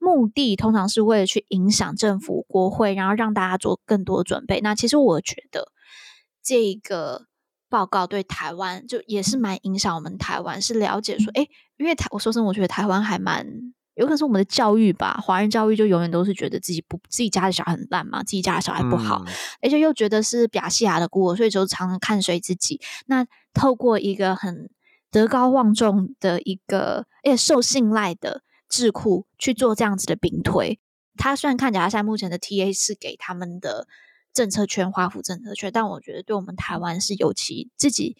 [0.00, 4.60] 目的通常是为了去影响政府、国会，然后让大家做更多准备。
[4.60, 5.70] 那其实我觉得
[6.42, 7.28] 这个。
[7.72, 13.46] 报告对台湾就也是蛮影响我们台湾，是了解说，哎，因为台我说真的，我觉得台湾还蛮
[13.94, 19.32] 有可能是我们的教育吧，华人教育就永远都是觉得自己不自己家的小孩很烂嘛，自己家的小孩不好，嗯、
[19.62, 22.78] 而且又觉得是亚细亚的孤儿，所以就常常看衰自己。
[23.06, 24.68] 那透过一个很
[25.10, 30.78] 德高望重的一个，而且受信赖的智库去做这样子的兵推，
[31.16, 33.88] 他虽然看起来现在目前的 TA 是给他们的。
[34.32, 38.16] 政策圈，华府政策圈，但我觉得对我们台湾是尤其自己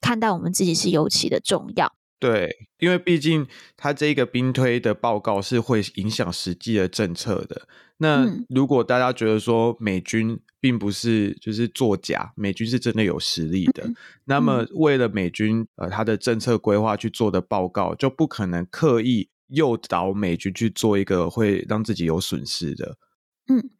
[0.00, 1.94] 看待我们自己是尤其的重要。
[2.18, 3.46] 对，因为毕竟
[3.78, 7.66] 他这个兵推的报告是会影响实际的政策的。
[7.96, 22.98] 那如果大家觉得说美军并不是就是作假，美军是真的有实力的，嗯、那么为了美军呃他的政策规划去做的报告，就不可能刻意诱导美军去做一个会让自己有损失的。
[23.48, 23.70] 嗯。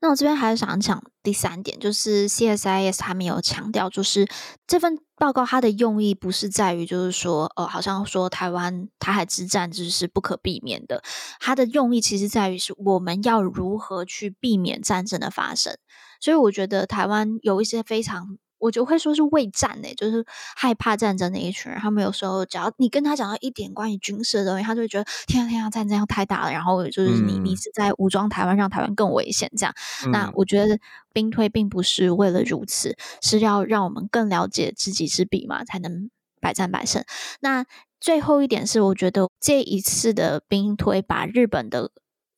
[0.00, 4.26] 那我这边还是想讲第三点，就是 CSIS 他们有强调，就是
[4.66, 11.02] 这份报告它的用意不是在于，就是说，呃，好像说台湾台海之战就是不可避免的，
[11.38, 15.76] 它的用意其实在于是我们要如何去避免战争的发生。
[16.20, 18.38] 所以我觉得台湾有一些非常。
[18.60, 21.80] 我就会说是畏战呢、欸，就是害怕战争的一群人。
[21.80, 26.52] 他们有时候只要你跟他讲到一点关于军事的东西，他就会觉得天啊天啊，战争要太大了。
[26.52, 29.74] 然后就是你、嗯、你是在武装台湾，让台湾更危险这样。
[30.04, 30.78] 嗯、那我觉得
[31.12, 37.02] 兵推并不是为了如此，是要让我们更了解知己知彼嘛，才能百战百胜。
[37.40, 37.64] 那
[38.00, 41.90] 最后一点是，我觉得这一次的兵推把日本的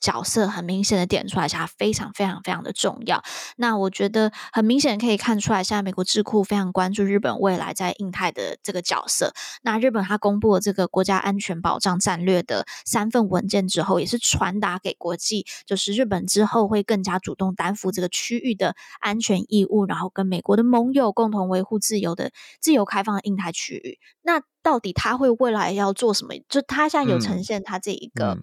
[0.02, 3.22] 角色很明显的点出来，它非常非常非常的重要。
[3.56, 9.32] 那我觉得很明显可以看出来，现在美国智库非常关注日本未来在印太的这个角色。
[9.62, 24.00] 那日本它公布了这个国家安全保障战略的三份文件之后，也是传达给国际，就是日本之后会更加主动担负这个区域的安全义务，然后跟美国的盟友共同维护自由的、自由开放的印太区域。
[24.22, 26.34] 那到底他会未来要做什么？
[26.48, 28.34] 就他现在有呈现他这一个。
[28.34, 28.42] 嗯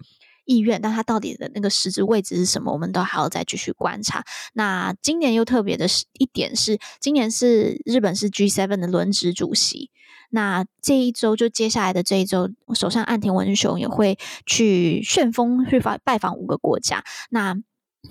[0.50, 2.72] 意愿，但它到底的那个实质位置是什么？
[2.72, 4.24] 我们都还要再继续观察。
[4.54, 9.92] 那今年又特别的是一点是，今年是日本是 G7 的轮值主席。
[10.32, 17.04] 那这一周就接下来的这一周，首相岸田文雄也会去旋风去访拜访五个国家。
[17.30, 17.56] 那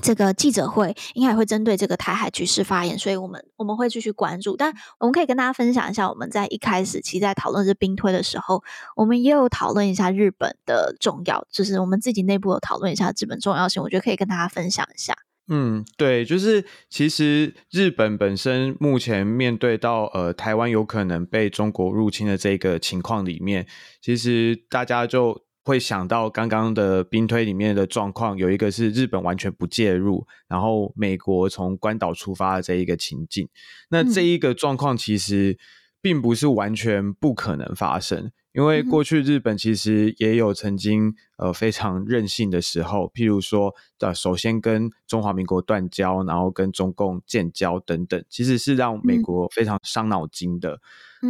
[0.02, 4.56] 这个记者会应该也会针对这个台海局势发言，所以我们我们会继续关注。
[4.56, 8.64] 但我们可以跟大家分享一下，我们在一开始其实在讨论这兵推的时候，
[8.96, 13.82] 我们也有讨论一下日本的重要，就是我们自己内部有讨论一下日本重要性。
[13.82, 15.16] 我觉得可以跟大家分享一下。
[15.48, 23.66] 嗯，对，就是其实日本本身目前面对到呃台湾有可能被中国入侵的这个情况里面，
[24.02, 25.42] 其实大家就。
[25.64, 33.48] 会想到刚刚的兵推里面的状况，有一个是日本完全不介入，然后美国从关岛出发的这一个情境。
[33.90, 35.58] 那这一个状况其实
[36.02, 38.32] 并不是完全不可能发生。
[38.52, 50.82] 因为过去日本其实也有曾经呃非常任性的时候，譬如说呃首先跟中华民国断交，然后跟中共建交等等，其实是让美国非常伤脑筋的。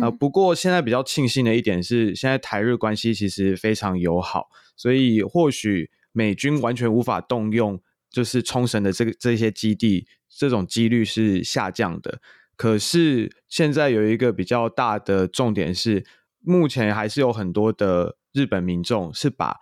[0.01, 12.21] 呃，不过现在比较庆幸的一点是，现在台日关系其实非常友好，所以或许美军完全无法动用就是冲绳的这个这些基地，这种几率是下降的。
[12.55, 16.05] 可是现在有一个比较大的重点是。
[16.41, 19.57] 目前还是有很多的日本民众是把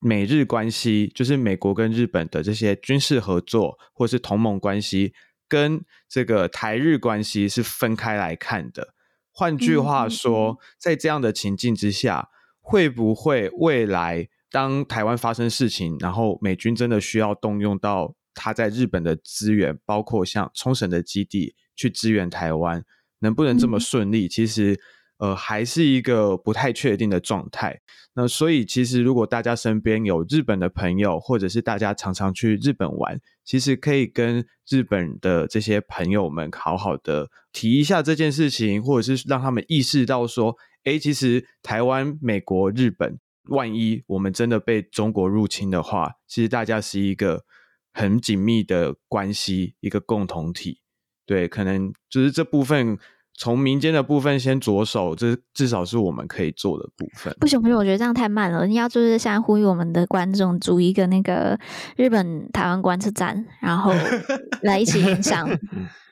[0.00, 5.12] 美日关系，就是美国跟日本的这些军事合作或是同盟关系，
[5.48, 8.94] 跟这个台日关系是分开来看的。
[9.32, 12.28] 换句话说，在这样的情境之下，
[12.60, 22.84] 会不会未来当台湾发生事情，然后美军真的需要动用到他在日本的资源，包括像冲绳的基地去支援台湾，
[23.20, 24.28] 能不能这么顺利？
[24.28, 24.80] 其实。
[25.18, 27.80] 呃，还是一个不太确定的状态。
[28.14, 47.44] 那所以，其实如果大家身边有日本的朋友，或者是大家常常去日本玩，其实可以跟日本的这些朋友们好好的提一下这件事情，或者是让他们意识到说，诶，其实台湾、美国、日本，万一我们真的被中国入侵的话，其实大家是一个
[47.92, 50.80] 很紧密的关系，一个共同体。
[51.24, 52.98] 对，可能就是这部分。
[53.38, 57.32] 从民间的部分先着手，这至少是我们可以做的部分。
[57.38, 58.66] 不行不行，我觉得这样太慢了。
[58.66, 61.56] 你要就是现在呼吁我们的观众组一个那个
[61.96, 63.92] 日本台湾观测站，然后
[64.62, 65.48] 来一起影响，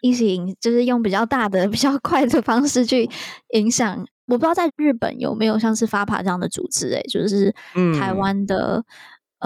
[0.02, 3.10] 一起影，就是用比较大的、比较快的方式去
[3.54, 4.06] 影响。
[4.26, 7.52] 我不知道在日本有没有像是 FAPA 这样的组织，哎，就是
[7.98, 8.78] 台湾的。
[8.78, 8.84] 嗯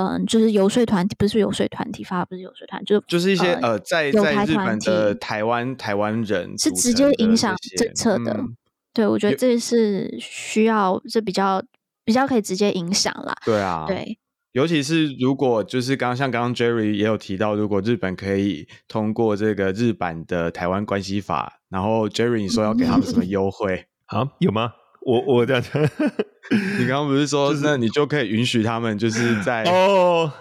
[0.07, 8.33] 嗯，就是游说团体，不是游说团体发，不是游说团，就就是一些呃，在在日本的台湾台湾人是直接影响政策的。
[8.33, 8.57] 嗯、
[8.95, 11.63] 对，我觉得这是需要，这比较
[12.05, 13.35] 比较可以直接影响啦。
[13.45, 14.19] 对啊，对，
[14.53, 23.87] 尤其是如果就是刚刚像刚刚 Jerry 也有提到，如果日本可以通过这个日版的台湾关系法，然后 Jerry 你说要给他们什么 优惠？
[24.07, 24.73] 好、啊，有吗？
[25.07, 25.63] 我我这样
[26.79, 30.33] 你刚刚不是说，那你就可以允许他们就是 在哦，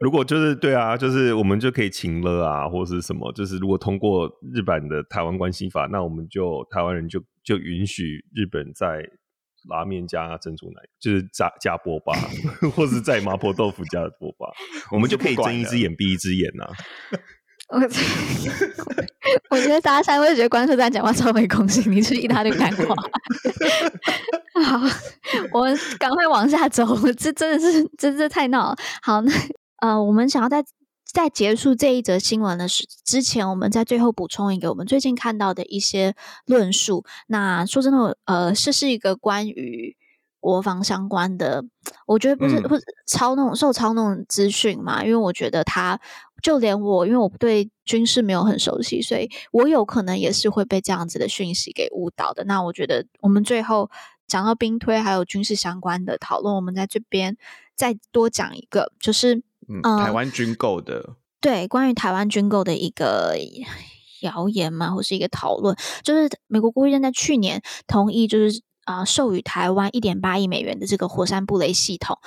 [0.00, 9.02] 如果就是对啊，就是我们就可以请了啊，或者是什么，就是如果通过日版的台湾关系法，那我们就台湾人就就允许日本在
[9.68, 12.12] 拉面加珍珠奶，就是加加波霸，
[12.76, 14.46] 或是在麻婆豆腐加波霸，
[14.92, 16.72] 我们就可以睁一只眼闭一只眼呐、啊。
[17.74, 17.80] 我
[19.50, 22.94] 我觉得大家现在会觉得观测站讲话超没公信，你是一大堆干话。
[24.64, 24.80] 好，
[25.52, 28.76] 我们赶快往下走，这真的是，这这太闹了。
[29.02, 29.32] 好，那
[29.80, 30.64] 呃，我们想要在
[31.04, 36.14] 在结束这一则新闻的时之前，我们在最后补充一个我们最近看到的一些
[36.46, 37.04] 论述。
[37.26, 39.96] 那说真的，呃，这是一个关于。
[40.38, 41.64] 国防相关的，
[42.06, 45.98] 我觉得不是不是操弄受操弄资讯嘛，因为我觉得他
[46.40, 52.44] 就连我，因为我对军事没有很熟悉，所以我有可能也是会被这样子的讯息给误导的。
[52.44, 53.90] 那我觉得我们最后
[54.28, 57.36] 讲到兵推还有军事相关的讨论，我们在这边
[57.74, 63.34] 再多讲一个，就是嗯，台湾军购的，对，关于台湾军购的一个
[64.20, 68.62] 谣言嘛，或是一个讨论，就是美国国务院在去年同意，就是。
[68.86, 72.18] 啊、呃，授予台湾一点八亿美元的这个火山布雷系统，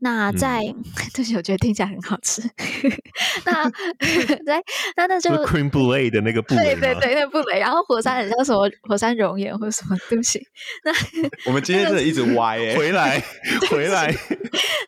[0.00, 0.60] 那在，
[1.14, 2.42] 对、嗯，我觉得听起来很好吃。
[3.44, 3.70] 那
[4.44, 4.62] 在
[4.96, 7.58] 那那就 cream brulee 的那个布雷，对对对，那布雷。
[7.58, 10.40] 然后火山很像什么火山熔岩或者什么东西。
[10.84, 10.92] 那
[11.46, 13.22] 我们今天真的一直歪哎、欸，回来
[13.70, 14.14] 回来。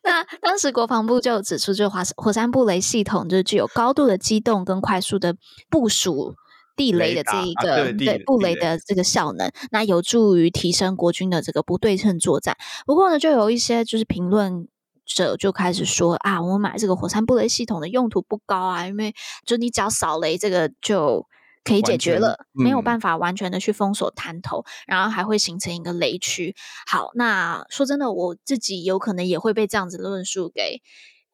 [0.04, 5.34] 那当时国防部就指出，就火火山布雷系统就是具有高度的机动跟快速的
[5.70, 6.34] 部署。
[6.76, 12.56] 地雷的这一个雷对，对布雷的这个效能，那有助于提升国军的这个不对称作战。
[12.84, 14.68] 不过呢，就有一些就是评论
[15.06, 19.14] 者就开始说啊，我们买这个火山布雷系统的用途不高啊，因为
[19.44, 21.26] 就你只要扫雷这个就
[21.64, 26.54] 可以解决了，没有办法完全的去封锁滩头，嗯，然后还会形成一个雷区。
[26.86, 30.82] 好，那说真的，我自己有可能也会被这样子论述给。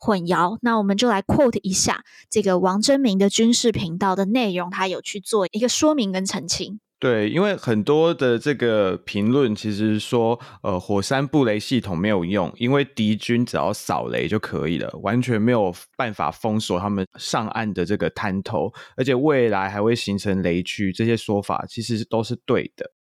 [0.05, 6.81] 混淆，那我们就来 quote 一下这个王真明的军事频道的内容，他有去做一个说明跟澄清。
[6.99, 20.93] 对，因为很多的这个评论其实说，呃，火山布雷系统没有用，因为敌军只要扫雷就可以了，完全没有办法封锁他们上岸的这个滩头，而且未来还会形成雷区。
[20.93, 22.91] 这些说法其实都是对的，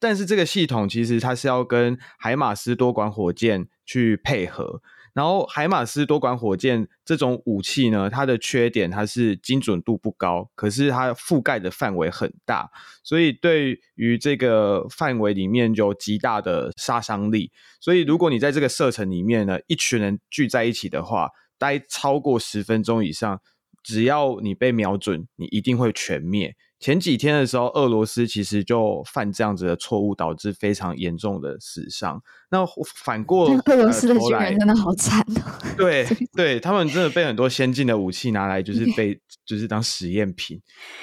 [0.00, 4.82] 但是这个系统其实它是要跟海马斯多管火箭去配合。
[5.14, 12.70] 然后海马斯多管火箭这种武器呢，它的缺点它是精准度不高，可是它覆盖的范围很大，
[13.02, 17.52] 所以对于这个范围里面有极大的杀伤力。
[17.78, 23.40] 所以如果你在这个射程里面呢，一群人聚在一起的话，待超过十分钟以上，
[23.82, 26.56] 只要你被瞄准，你一定会全灭。
[26.82, 32.20] 前几天的时候，俄罗斯其实就犯这样子的错误，导致非常严重的死伤。
[32.50, 32.58] 那
[32.96, 35.42] 反过，俄罗斯的军人真的好惨哦。
[35.78, 36.04] 对
[36.34, 39.16] 对，他们真的被很多先进的武器拿来，就是被
[39.46, 40.60] 就是当实验品。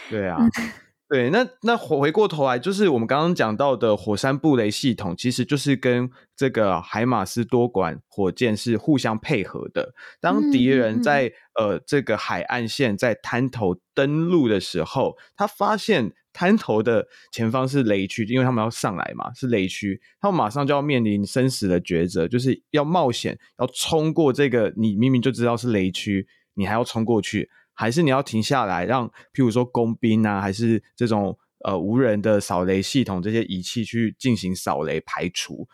[0.10, 0.38] 对啊。
[1.10, 9.95] 对，那那回过头来，就是我们刚刚讲到的火山布雷系统，其实就是跟这个海马斯多管火箭是互相配合的。
[10.22, 11.26] 当敌人在、
[11.60, 27.49] 嗯、呃这个海岸线在滩头登陆的时候，他发现滩头的前方是雷区，因为他们要上来嘛，是雷区，他们马上就要面临生死的抉择，就是要冒险要冲过这个，你明明就知道是雷区，你还要冲过去。
[27.80, 35.66] 还是你要停下来，让譬如说工兵啊，还是这种呃无人的扫雷系统这些仪器去进行扫雷排除，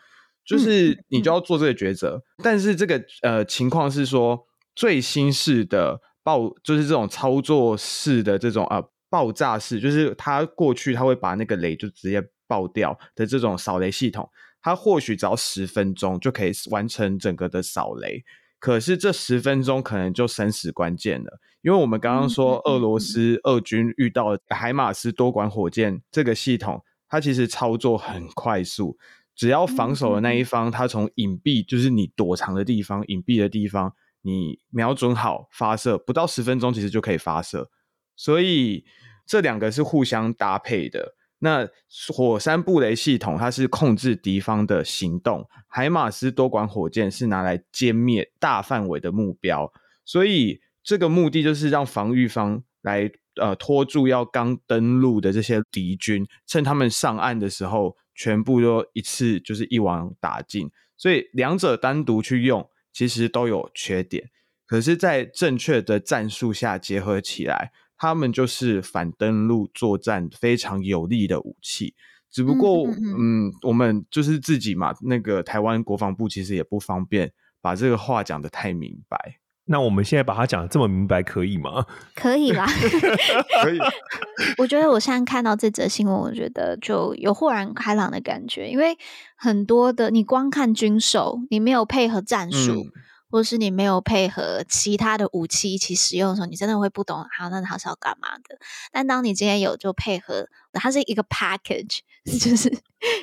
[0.44, 2.22] 就是你就要做这个抉择。
[2.38, 4.46] 嗯嗯、但是这个呃情况是说，
[4.76, 8.80] 最新式的爆就是这种操作式的这种呃
[9.10, 14.30] 爆炸式，就是它过去它会把那个雷就直接爆掉的这种扫雷系统，
[14.62, 18.22] 它或许只要十分钟就可以完成整个的扫雷。
[18.58, 28.96] 可是这十分钟可能就生死关键了，因为我们刚刚说俄罗斯俄军遇到海马斯多管火箭这个系统，它其实操作很快速，
[29.34, 33.92] 只要防守的那一方，它从隐蔽，就是你躲藏的地方、隐蔽的地方，
[34.22, 37.70] 你瞄准好发射，不到十分钟其实就可以发射，
[38.16, 38.84] 所以
[39.26, 41.14] 这两个是互相搭配的。
[41.38, 41.68] 那
[42.14, 49.70] 火山布雷系统，它是控制敌方的行动，海马斯多管火箭是拿来歼灭大范围的目标，
[50.04, 53.10] 所以这个目的就是让防御方来
[53.40, 60.70] 呃拖住要刚登陆的这些敌军，趁他们上岸的时候，全部都一次就是一网打尽。
[60.96, 64.30] 所以两者单独去用，其实都有缺点，
[64.66, 67.72] 可是，在正确的战术下结合起来。
[67.98, 71.94] 他们就是反登陆作战非常有利的武器，
[72.30, 79.38] 只不过，嗯，嗯，嗯，嗯，我们就是自己嘛，那个台湾国防部其实也不方便把这个话讲得太明白。
[79.68, 81.84] 那我们现在把它讲的这么明白，可以吗？
[82.14, 82.64] 可以啦，
[83.62, 83.78] 可以。
[84.58, 88.96] 我觉得我现在看到这则新闻，我觉得就有豁然开朗的感觉，因为
[89.34, 92.72] 很多的你光看军售，你没有配合战术。
[92.74, 92.92] 嗯
[93.30, 98.58] 或是你没有配合其他的武器一起使用的时候，你真的会不懂，好，那它是要干嘛的？
[98.92, 102.00] 但当你今天有就配合，它是一个 package，
[102.40, 102.70] 就是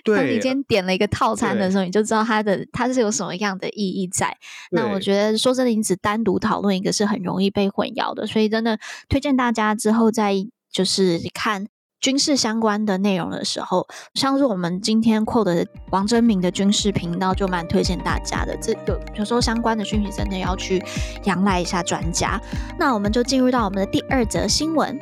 [0.04, 4.38] 当你今天点了一个套餐的时候，你就知道它的它是有什么样的意义在。
[4.72, 8.80] 那我觉得说真的，你只单独讨论一个是很容易被混淆的，所以真的
[9.10, 10.34] 推荐大家之后再
[10.72, 11.68] 就是看。
[12.04, 18.58] 军事相关的内容的时候，像是我们今天 quote 的王真明的军事频道，就蛮推荐大家的。
[18.58, 20.84] 这有有时候相关的讯息真的要去
[21.24, 22.38] 仰赖一下专家。
[22.78, 25.00] 那我们就进入到我们的第二则新闻。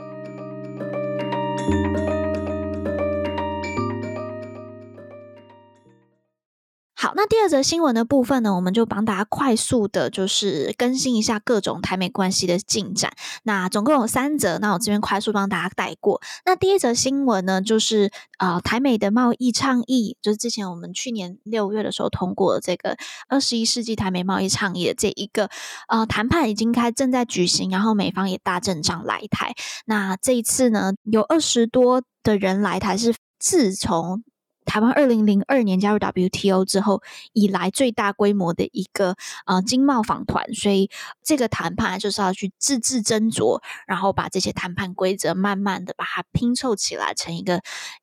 [7.01, 13.11] 好，那第二则新闻的部分呢，我们就帮大家快速的，就是更新一下各种台美关系的进展。
[13.41, 16.21] 那总共有三则，那我这边快速帮大家带过。
[16.45, 22.95] 那第一则新闻呢，就是呃台美的贸易倡议，就是之前我们去年六月的时候通过这个
[23.27, 25.49] 二十一世纪台美贸易倡议的这一个
[25.87, 29.55] 呃谈判已经开正在举行，然后美方也大阵仗来台。
[29.87, 34.23] 那这一次呢，有二十多的人来台，是自从。
[34.65, 37.01] 台湾二零零二年加入 WTO 之后
[37.33, 40.89] 以来最大规模的一个呃经贸访团，所以
[41.23, 47.61] 这个谈判就是要去字字斟酌，然后把这些谈判规则慢慢的把它拼凑起来成一个。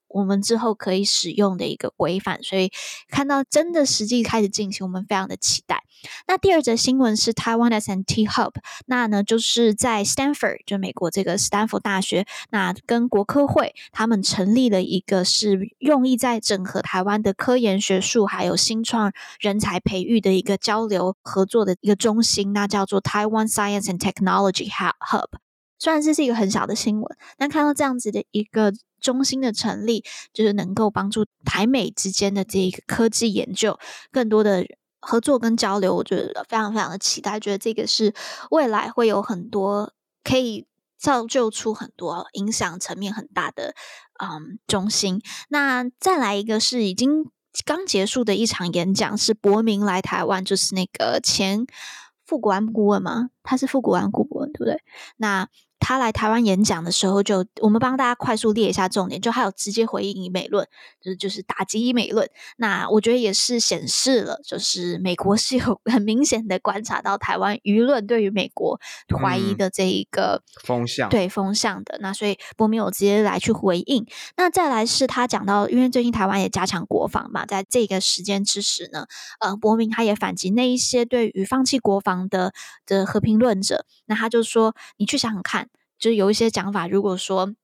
[0.08, 2.70] 我们之后可以使用的一个规范，所以
[3.08, 5.82] 看到真的实际开始进行，我们非常的期待。
[6.26, 8.52] 那第二则新闻是 Taiwan S&T Hub，
[8.86, 25.47] 那呢就是在 Stanford，就美国这个斯坦福大学，那跟国科会他们成立了一个是用意在整合台湾的科研学术还有新创人才培育的一个交流合作的一个中心，那叫做 Taiwan Science and Technology Hub。
[25.78, 28.72] 虽然这是一个很小的新闻，但看到这样子的一个。
[29.00, 33.78] 中心的成立，就是能够帮助台美之间的这一个科技研究
[34.10, 34.66] 更多的
[34.98, 38.12] 合作跟交流，我觉得非常非常的期待，觉得这个是
[38.50, 39.92] 未来会有很多
[40.24, 40.66] 可以
[40.98, 43.72] 造就出很多影响层面很大的
[44.20, 45.22] 嗯中心。
[45.48, 47.30] 那再来一个是已经
[47.64, 51.64] 刚结束的一场演讲，是伯明来台湾，就是那个前
[52.26, 54.82] 副国安顾问嘛，他是副国安顾问对不对？
[55.18, 55.48] 那。
[55.80, 60.66] 他来台湾演讲的时候就，就我们帮大家快速列一下重点，就还有直接回应以美论，
[61.00, 62.28] 就是就是打击以美论。
[62.56, 68.78] 那我觉得也是显示了，就是美国是有 很明显的观察到台湾舆论对于美国
[69.20, 71.96] 怀疑的这一个、嗯、风向，对风向的。
[72.00, 74.04] 那所以伯明有直接来去回应。
[74.36, 79.06] 那再来是他讲到，因为最近台湾也加强国防嘛，在这个时间之时呢，
[79.40, 82.52] 呃，伯明他也反击那一些对于放弃国防的
[82.84, 83.86] 的和平论者。
[84.06, 85.67] 那他就说，你去想想看。
[85.98, 87.54] 就是有一些讲法，如果说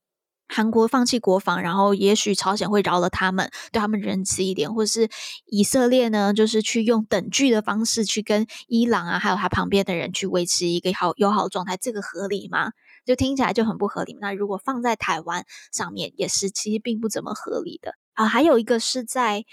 [0.48, 5.08] 韩国放弃国防，然后也许朝鲜会饶了他们，对他们仁慈一点，或者是
[5.46, 12.72] 以色列呢，就是去用等距的方式去跟伊朗啊，还有他旁边的人去维持一个好友好状态，这个合理吗？
[13.06, 14.16] 就听起来就很不合理。
[14.20, 18.26] 那如果放在台湾上面，也是其实并不怎么合理的啊。
[18.26, 19.44] 还有一个是在。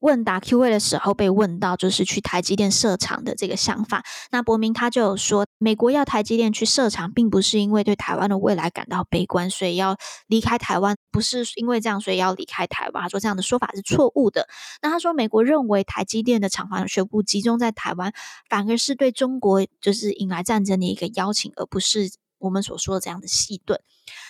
[0.00, 4.04] 问答 Q&A 的时候被问到，就是去台积电设厂的这个想法。
[4.30, 9.96] 那伯明他就有说，美国要台积电去设厂，并不是因为对台湾的未来感到悲观，所以要
[10.26, 13.02] 离开台湾，不是因为这样，所以要离开台湾。
[13.02, 14.48] 他说这样的说法是错误的。
[14.82, 18.12] 那他说，美国认为台积电的厂房全部集中在台湾，
[18.48, 22.10] 反而是对中国就是引来战争的一个邀请，而不是。
[22.38, 23.80] 我们所说的这样的细盾，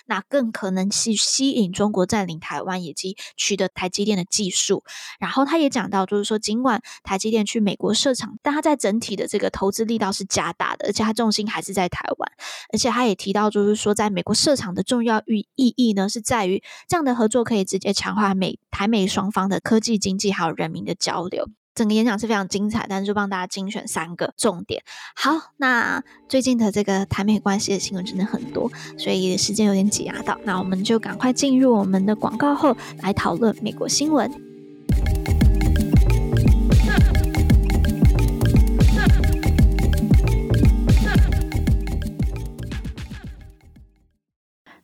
[0.05, 4.83] 那更可能是吸引中国占领台湾以及取得台积电的技术。
[5.19, 12.31] 然后他也讲到，就是说，尽管台积电去美国设厂，但他在整体的这个投资力道是加大的，而且他重心还是在台湾。
[12.73, 21.47] 而且他也提到，就是说，在美国设厂的重要意意义呢，是在于这样的合作可以直接强化美台美双方的科技、经济还有人民的交流。
[21.79, 24.83] 整个演讲是非常精彩，但是就帮大家精选三个重点。
[25.15, 34.29] 好，那最近的这个台美关系的新闻真的很多，所以时间有点挤压到，那我们就赶快进入我们的广告后来讨论美国新闻。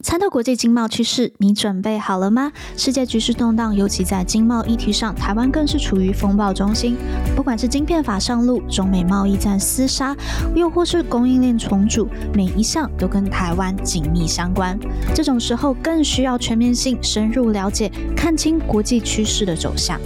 [0.05, 2.51] 参透国际经贸趋势，你准备好了吗？
[2.77, 6.95] 世界局势动荡，尤其在经贸议题上，台湾更是处于风暴中心。
[7.35, 10.15] 不管是晶片法上路、中美贸易战厮杀，
[10.53, 14.79] 又或是供应链重组，每一项都跟台湾紧密相关。
[15.15, 19.99] 这种时候，更需要全面性、深入了解，看清国际趋势的走向。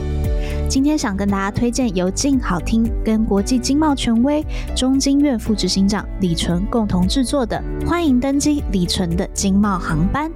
[0.69, 4.45] 今天想跟大家推荐由静好听跟国际经贸权威
[4.75, 10.29] 中经院副执行长李淳共同制作的《欢迎登机李淳的经贸航班》。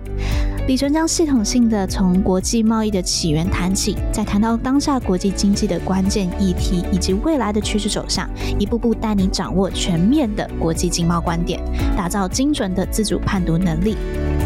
[0.66, 8.28] 李淳将系统性的从国际贸易的起源谈起，再谈到当下国际经济的关键议题以及未来的趋势走向，
[8.58, 11.62] 一步步带你掌握全面的国际经贸观点，
[11.96, 13.96] 打造精准的自主判读能力。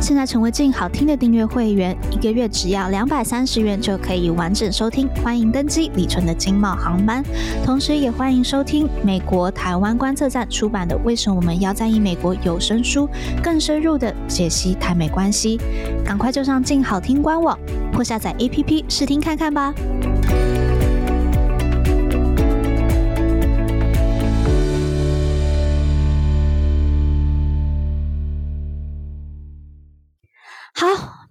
[0.02, 5.08] 现在成为静好听的订阅会员，一个月只要两百三十元就可以完整收听。
[5.24, 7.24] 欢迎登机李淳的经贸航班，
[7.64, 13.08] 同时也欢迎收听美国台湾观测站出版的《为什么我们要在意美国》有声书，
[13.44, 15.60] 更深入的解析台美关系。
[16.04, 17.58] 赶快就上静好听官网
[17.94, 19.74] 或下载 APP 试听看看吧。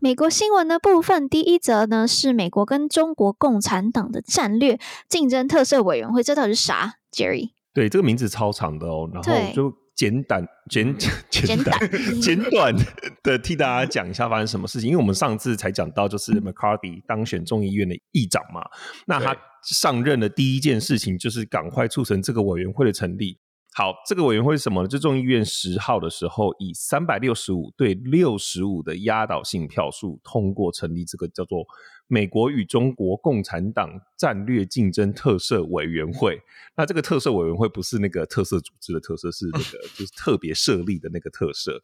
[0.06, 4.78] 美国新闻的部分，第一则呢是美国跟中国共产党的战略
[5.08, 7.50] 竞争特色委员会，这到底是啥？Jerry？
[7.74, 10.96] 对，这个名字超长的哦，然后就简短、 简
[11.28, 11.76] 简短、
[12.22, 12.72] 简短
[13.24, 14.90] 的替大家讲一下发生什么事情。
[14.90, 18.62] 因为我们上次才讲到，就是 McCarthy 当选众议院的议长嘛，
[19.08, 23.40] 那他上任的第一件事情就是赶快促成这个委员会的成立。
[23.78, 24.88] 好，这个委员会是什么呢？
[24.88, 31.62] 就众议院十号的时候，以三百六十五对六十五的压倒性票数通过成立这个叫做
[32.06, 36.40] 美国与中国共产党战略竞争特色委员会。
[36.74, 41.78] 那这个特色委员会不是那个特色组织的特色，是那个 就是特别设立的那个特色。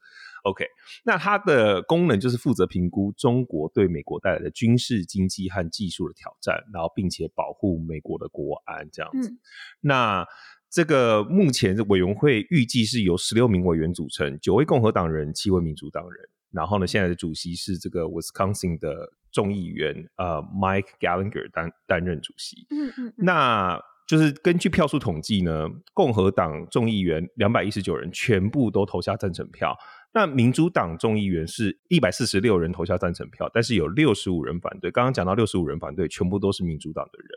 [0.45, 0.65] OK，
[1.05, 9.29] 那它的功能就是负责评估中国对美国带来的军事、经济和技术的挑战，然后并且保护美国的国安这样子。
[9.29, 9.39] 嗯、
[9.83, 10.27] 那
[10.73, 16.29] 这个目前的委员会预计是由十六名委员组成，九位共和党人，七位民主党人。
[16.51, 22.67] 然后呢，现在的主席是这个 Wisconsin 的众议员，呃，Mike Gallagher 担担任主席。
[22.71, 23.13] 嗯嗯。
[23.19, 29.77] 那就是根据票数统计呢，共和党众议员两百一十九人全部都投下赞成票，
[30.15, 34.91] 那民主党众议员是一百四十六人投下赞成票，但是有六十五人反对。
[34.91, 37.29] 刚刚讲到六十五人反对，全部都是民主党的人。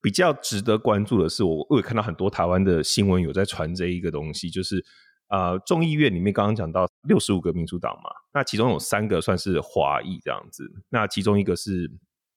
[0.00, 4.84] 比较值得关注的是，我我也看到很多台湾的新闻有在传这一个东西，就是
[5.28, 11.90] 呃，众议院里面刚刚讲到六十五个民主党嘛，那其中有三个算是华裔这样子，那其中一个是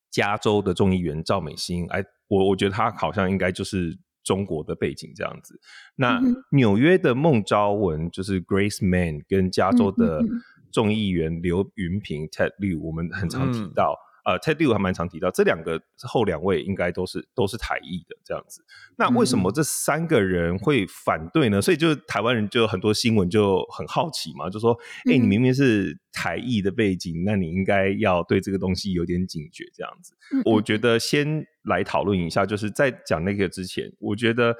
[0.09, 5.59] 加州的众议员赵美心，哎，我我觉得他好像应该就是中国的背景这样子。
[5.95, 6.19] 那
[6.51, 10.23] 纽约的孟昭文就是 Grace Mann，跟加州的
[10.71, 13.93] 众议员刘云平 Ted Lieu，我们很常提到。
[13.93, 18.63] 嗯呃，Ted Lieu 还蛮常提到，这两个后两位应该都是都是台裔的这样子。
[18.97, 21.57] 那为什么这三个人会反对呢？
[21.57, 24.77] 嗯、所以就是台湾人就很多新闻就很好奇嘛，就说：
[25.09, 30.13] 哎、你明明是台裔的背景，那你应该要对这个东西有点警觉这样子。
[30.33, 34.55] 嗯、我觉得先来讨论一下，就是在讲那个之前，我觉得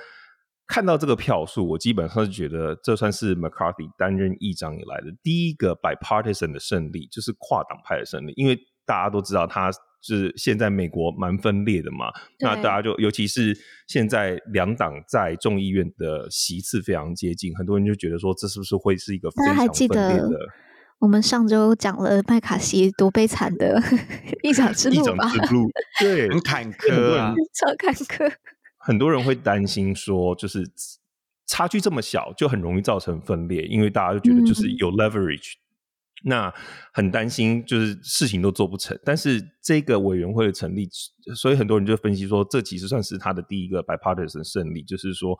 [0.65, 8.59] 看到这个票数，我基本上是觉得这算是 McCarthy 担任议长以来的第一个 bipartisan 的胜利，就是跨党派的胜利，因为。
[8.91, 9.71] 大家都知道，他
[10.01, 12.11] 是现在美国蛮分裂的嘛。
[12.41, 19.61] 那大家就，尤其是现在两党在众议院的席次非常接近，很多人就觉得说，这是不是会是一个非常分裂的？
[19.61, 20.29] 还记得
[20.99, 23.81] 我们上周讲了麦卡锡多悲惨的
[24.43, 25.29] 一场之路吧？
[25.29, 25.71] 之路
[26.01, 28.29] 对，很坎坷啊，超坎坷。
[28.77, 30.69] 很多人会担心说，就是
[31.47, 35.53] 差距这么小，就很容易造成分裂，因为大家就觉得就是有 leverage。
[35.53, 35.59] 嗯
[36.23, 36.53] 那
[36.93, 38.97] 很担心，就是事情都做不成。
[39.03, 40.87] 但是这个委员会的成立，
[41.35, 45.37] 所以很多人就分析说，这其实算是他的第一个 bipartisan 胜利，就是说，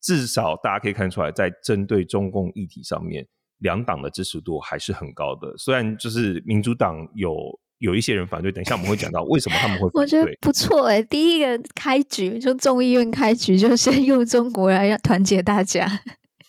[0.00, 3.26] 至少大家可以看出来，在针对中共议题上面，
[3.58, 5.56] 两党的支持度还是很高的。
[5.56, 7.36] 虽然就是民主党有
[7.78, 10.00] 有一些人反对，等一下我们会讲到为什么他们会反对。
[10.00, 15.88] 我觉得不错哎、欸，第一个开局就众议院开局就先用中国来要团结大家。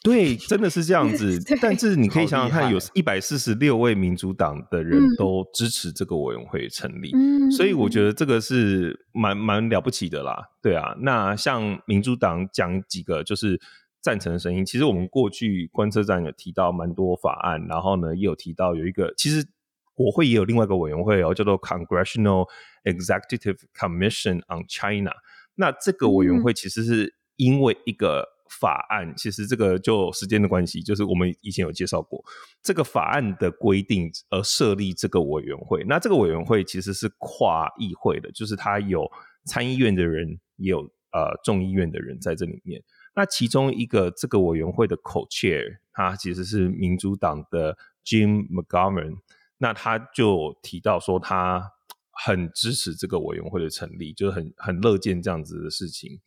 [0.01, 1.37] 对，真的是这样子。
[1.61, 10.51] 但是你可以想想看，有一百四十六位民主党的人都支持这个委员会成立，嗯、所以我觉得这个是蛮蛮了不起的啦。
[10.61, 13.59] 对啊，那像民主党讲几个就是
[14.01, 19.45] 赞成的声音，其实我们过去观测站有提到蛮多法案，然后呢也有提到有一个，其实
[19.93, 22.47] 国会也有另外一个委员会哦，叫做 Congressional
[22.85, 25.11] Executive Commission on China。
[25.55, 28.38] 那这个委员会其实是因为一个。
[28.59, 32.23] 法案其实这个就时间的关系，就是我们以前有介绍过
[32.63, 35.83] 这个法案的规定而设立这个委员会。
[35.87, 39.09] 那这个委员会其实是跨议会的，就是它有
[39.45, 40.81] 参议院的人，也有
[41.11, 42.81] 呃众议院的人在这里面。
[43.15, 49.17] 那其中一个这个委员会的 co-chair，他其实是民主党的 Jim McGovern，
[49.57, 51.71] 那他就提到说他
[52.11, 56.19] 很支持这个委员会的成立，就是很很乐见这样子的事情，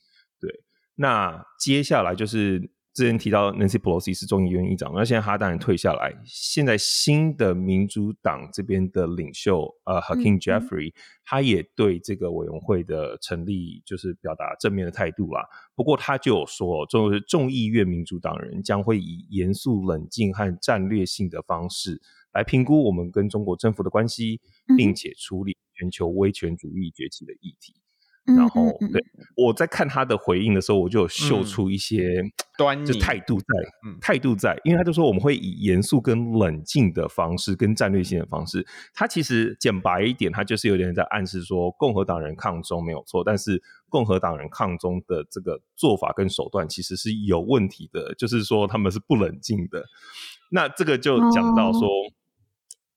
[0.95, 2.61] 那接下来就是
[2.93, 6.15] 之前提到 Nancy Pelosi 是众议院议长，那现在他当然退下来。
[6.27, 15.43] 现在新的民主党这边的领袖呃 Hakeem Jeffrey，嗯嗯，他也对这个委员会的成立就是表达正面的态度啦。
[15.75, 21.99] 不过他就有说，就是众议院民主党人将会以严肃、冷静和战略性的方式
[22.35, 24.39] 来评估我们跟中国政府的关系，
[24.77, 27.82] 并且处理全球威权主义崛起的议题。
[28.25, 29.03] 然后，嗯嗯嗯对，
[29.37, 32.23] 我在看他的回应的时候，我就有嗅出一些
[32.57, 33.47] 端倪，就态度在，
[34.01, 38.65] 态度在，因为他就说我们会以严肃跟冷静的方式，跟战略性的方式。
[38.95, 49.85] 他其实简白一点，他就是有点在暗示说，共和党人抗中没有错，但是共和党人抗中的这个做法跟手段其实是有问题的，就是说他们是不冷静的。
[50.51, 51.81] 那这个就讲到说。
[51.81, 52.13] 哦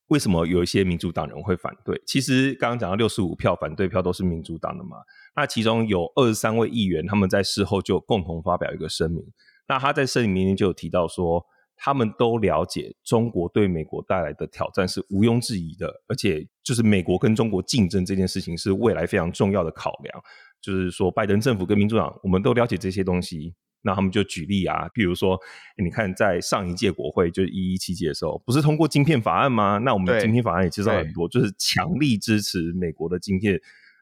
[0.08, 2.00] 为什么有一些民主党人会反对？
[2.06, 4.98] 其实刚刚讲到六十五票反对票都是民主党的嘛，
[5.36, 9.24] 那其中有二十三位议员，他们在事后就共同发表一个声明。
[9.68, 11.44] 那他在声明里面就有提到说，
[11.76, 20.24] 他们都了解中国对美国带来的挑战是毋庸置疑的，而且就是美国跟中国竞争这件事情是未来非常重要的考量。
[20.62, 23.56] 就是说，拜登政府跟民主党，我们都了解这些东西。
[23.86, 25.40] 那他们就举例啊，比如说，
[25.78, 29.78] 你看在上一届国会就是一一七届的时候，不是通过晶片法案吗？
[29.78, 33.56] 那我们的晶片法案也介绍很多，就是强力支持美国的晶片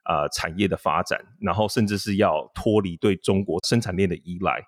[0.03, 4.63] 啊、呃、产业的发展，然后甚至是要脱离对中国生产链的依赖。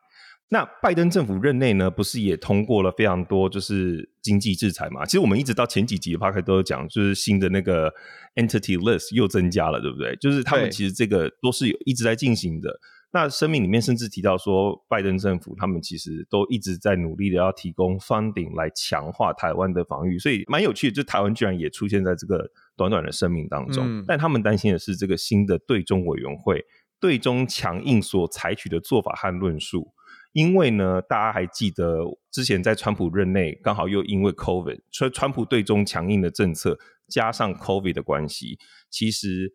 [0.50, 5.06] 那拜登政府任内呢，不是也通过了非常多就是经济制裁嘛？
[5.06, 7.92] 其实我们一直到前几集的 podcast 都有讲，就是新的那个
[8.36, 10.14] entity list 又增加了，对不对？
[10.18, 12.78] 就是他们其实这个都是有一直在进行的。
[13.16, 23.86] 那声明里面甚至提到说，拜登政府他们其实都一直在努力的要提供 funding 来强化台湾的防御，所以蛮有趣的，就台湾居然也出现在这个短短的声明当中。
[23.88, 26.66] 嗯、但他们担心的是这个新的对中委员会
[27.00, 29.94] 对中强硬所采取的做法和论述，
[30.34, 32.00] 因为呢，大家还记得
[32.30, 38.60] 之前在川普任内，刚好又因为 COVID，所以川普对中强硬的政策加上 COVID 的关系，
[38.90, 39.54] 其实。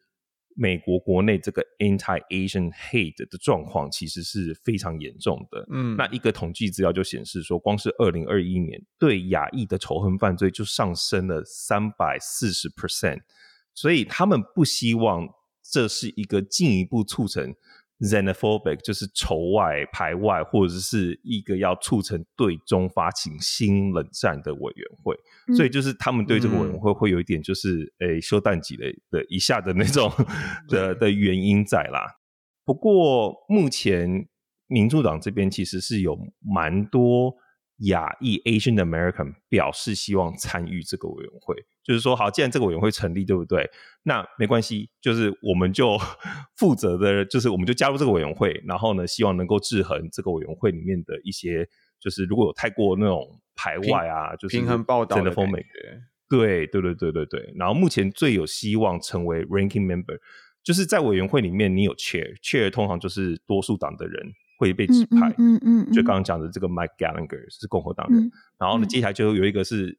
[0.57, 5.67] 美国国内这个 anti-Asian hate 的状况其实是非常严重的。
[5.71, 13.21] 嗯，那一个统计资料就显示说，光是二零二一年对亚裔的仇恨犯罪就上升了三百四十 percent，
[13.75, 15.29] 所以他们不希望
[15.63, 17.55] 这是一个进一步促成。
[18.01, 25.15] Xenophobic 就是仇外排外，或者是一个要促成对中发起新冷战的委员会，
[25.49, 30.11] 嗯、所以就是他们对这个委员会会有一点就是诶修弹级的的一下的那种
[30.69, 32.01] 的的原因在啦。
[32.65, 34.29] 不过目前
[34.67, 37.35] 民主党这边其实是有蛮多。
[37.85, 41.57] 亚裔 Asian American 表示希望参与这个委员会，
[41.91, 43.68] 就是说，好，既然这个委员会成立，对不对？
[44.05, 45.99] 那没关系，就是我们就
[46.57, 51.66] 负责的，就是我们就加入这个委员会，然后呢，希望能够制衡这个委员会里面的一些，
[51.99, 55.66] 就是如果有太过那种排外啊，就是平衡报道的风美，
[56.28, 57.53] 对对对对对对。
[57.57, 60.20] 然后目前最有希望成为 Ranking Member，
[60.62, 64.32] 就是在委员会里面，你有 Chair，Chair 通常就是多数党的人。
[64.61, 69.99] 会被指派，嗯嗯，嗯，就刚刚讲的这个 Mike Gallagher 是共和党人，嗯、然后呢，接下来就有一个是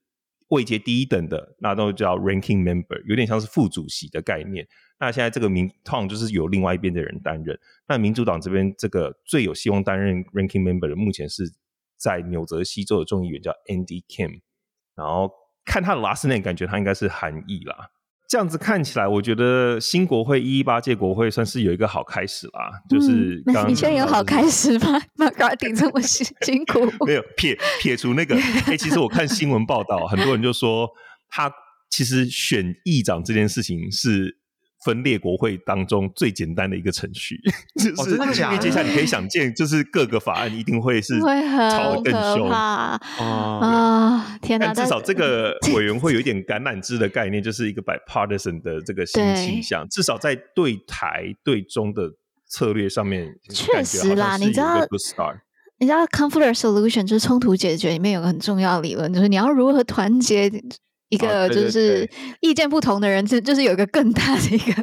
[0.52, 4.68] 位阶第一等的，那都叫 Ranking Member，有点像是副主席的概念。
[5.00, 7.60] 那现在这个名 Tom 就是由另外一边的人担任。
[7.88, 11.52] 那民主党这边这个最有希望担任 Ranking Member 的，目前是
[11.98, 14.42] 在纽泽西州的众议员叫 Andy Kim，
[14.96, 15.32] 然后
[15.66, 17.92] 看他的 last name，感觉他应该是韩裔啦。
[18.32, 22.72] 这样子看起来，我觉得新国会一一八届国会算是有一个好开始啦。
[22.90, 25.02] 嗯、就是你确定有好开始吗？
[25.20, 28.34] 马卡丁这么辛辛苦，没有撇撇除那个。
[28.68, 30.90] 哎、欸，其实我看新闻报道，很多人就说
[31.28, 31.52] 他
[31.90, 34.38] 其实选议长这件事情是。
[34.84, 37.40] 分裂国会当中最简单的一个程序，
[37.78, 43.00] 就是因为接下来你可以想见， 就是各个法案一定会是吵得更凶啊！
[43.20, 44.74] 啊，天哪！
[44.74, 52.10] 但至少这个 委员会有一点橄榄枝的概念，就是一个 bipartisan 的这个新倾向，至少在对台对中的
[52.48, 54.86] 策略上面，确实啦，你知道，
[55.78, 60.52] 你知道 conflict resolution 就是冲突解决里面有个很重要的理论，就是你要如何团结。
[61.12, 62.10] 一个就是
[62.40, 64.74] 意见不同的人，就就是有一个更大的一个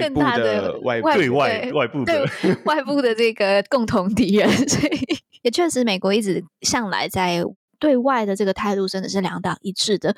[0.00, 2.26] 更大的外对外外部的
[2.64, 4.98] 外部的这个共同敌人，所以
[5.42, 7.44] 也确实，美国一直向来在
[7.78, 10.16] 对外的这个态度真的是两党一致的。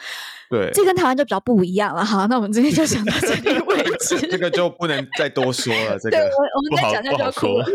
[0.48, 2.04] 对，这跟台湾就比较不一样了。
[2.04, 5.98] 哈，那我们今天就讲到这里为 止，这个就不能再多说了。
[5.98, 7.66] 这个对我我们再讲下就哭了。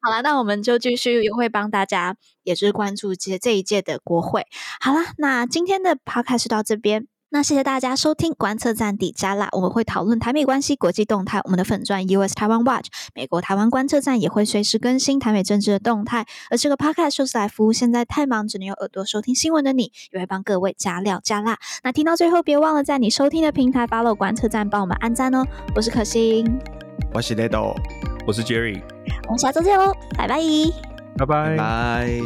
[0.00, 4.46] 好了，那我们就继续也会帮大家，也就是关注这这一届的国会。
[4.80, 7.06] 好了，那今天的 podcast 到这边。
[7.30, 11.40] 那谢谢大家收听观测站底加辣，我们会讨论台美关系、国际动态。
[11.44, 16.24] 我们的粉钻 US Taiwan Watch 美国台湾观测站也会随时更新台美政治的动态。
[16.50, 21.58] 而这个 Podcast 就是来服务现在太忙只能用耳朵收听新闻的你，也会帮各位加料加辣。
[21.82, 25.44] 那听到最后，别忘了在你收听的平台 follow 观测站，帮我们按赞哦。
[25.76, 26.58] 我是可心，
[27.12, 27.74] 我是 Ledo，
[28.26, 28.80] 我是 Jerry，
[29.24, 30.38] 我们下周见喽，拜拜，
[31.18, 32.22] 拜拜拜。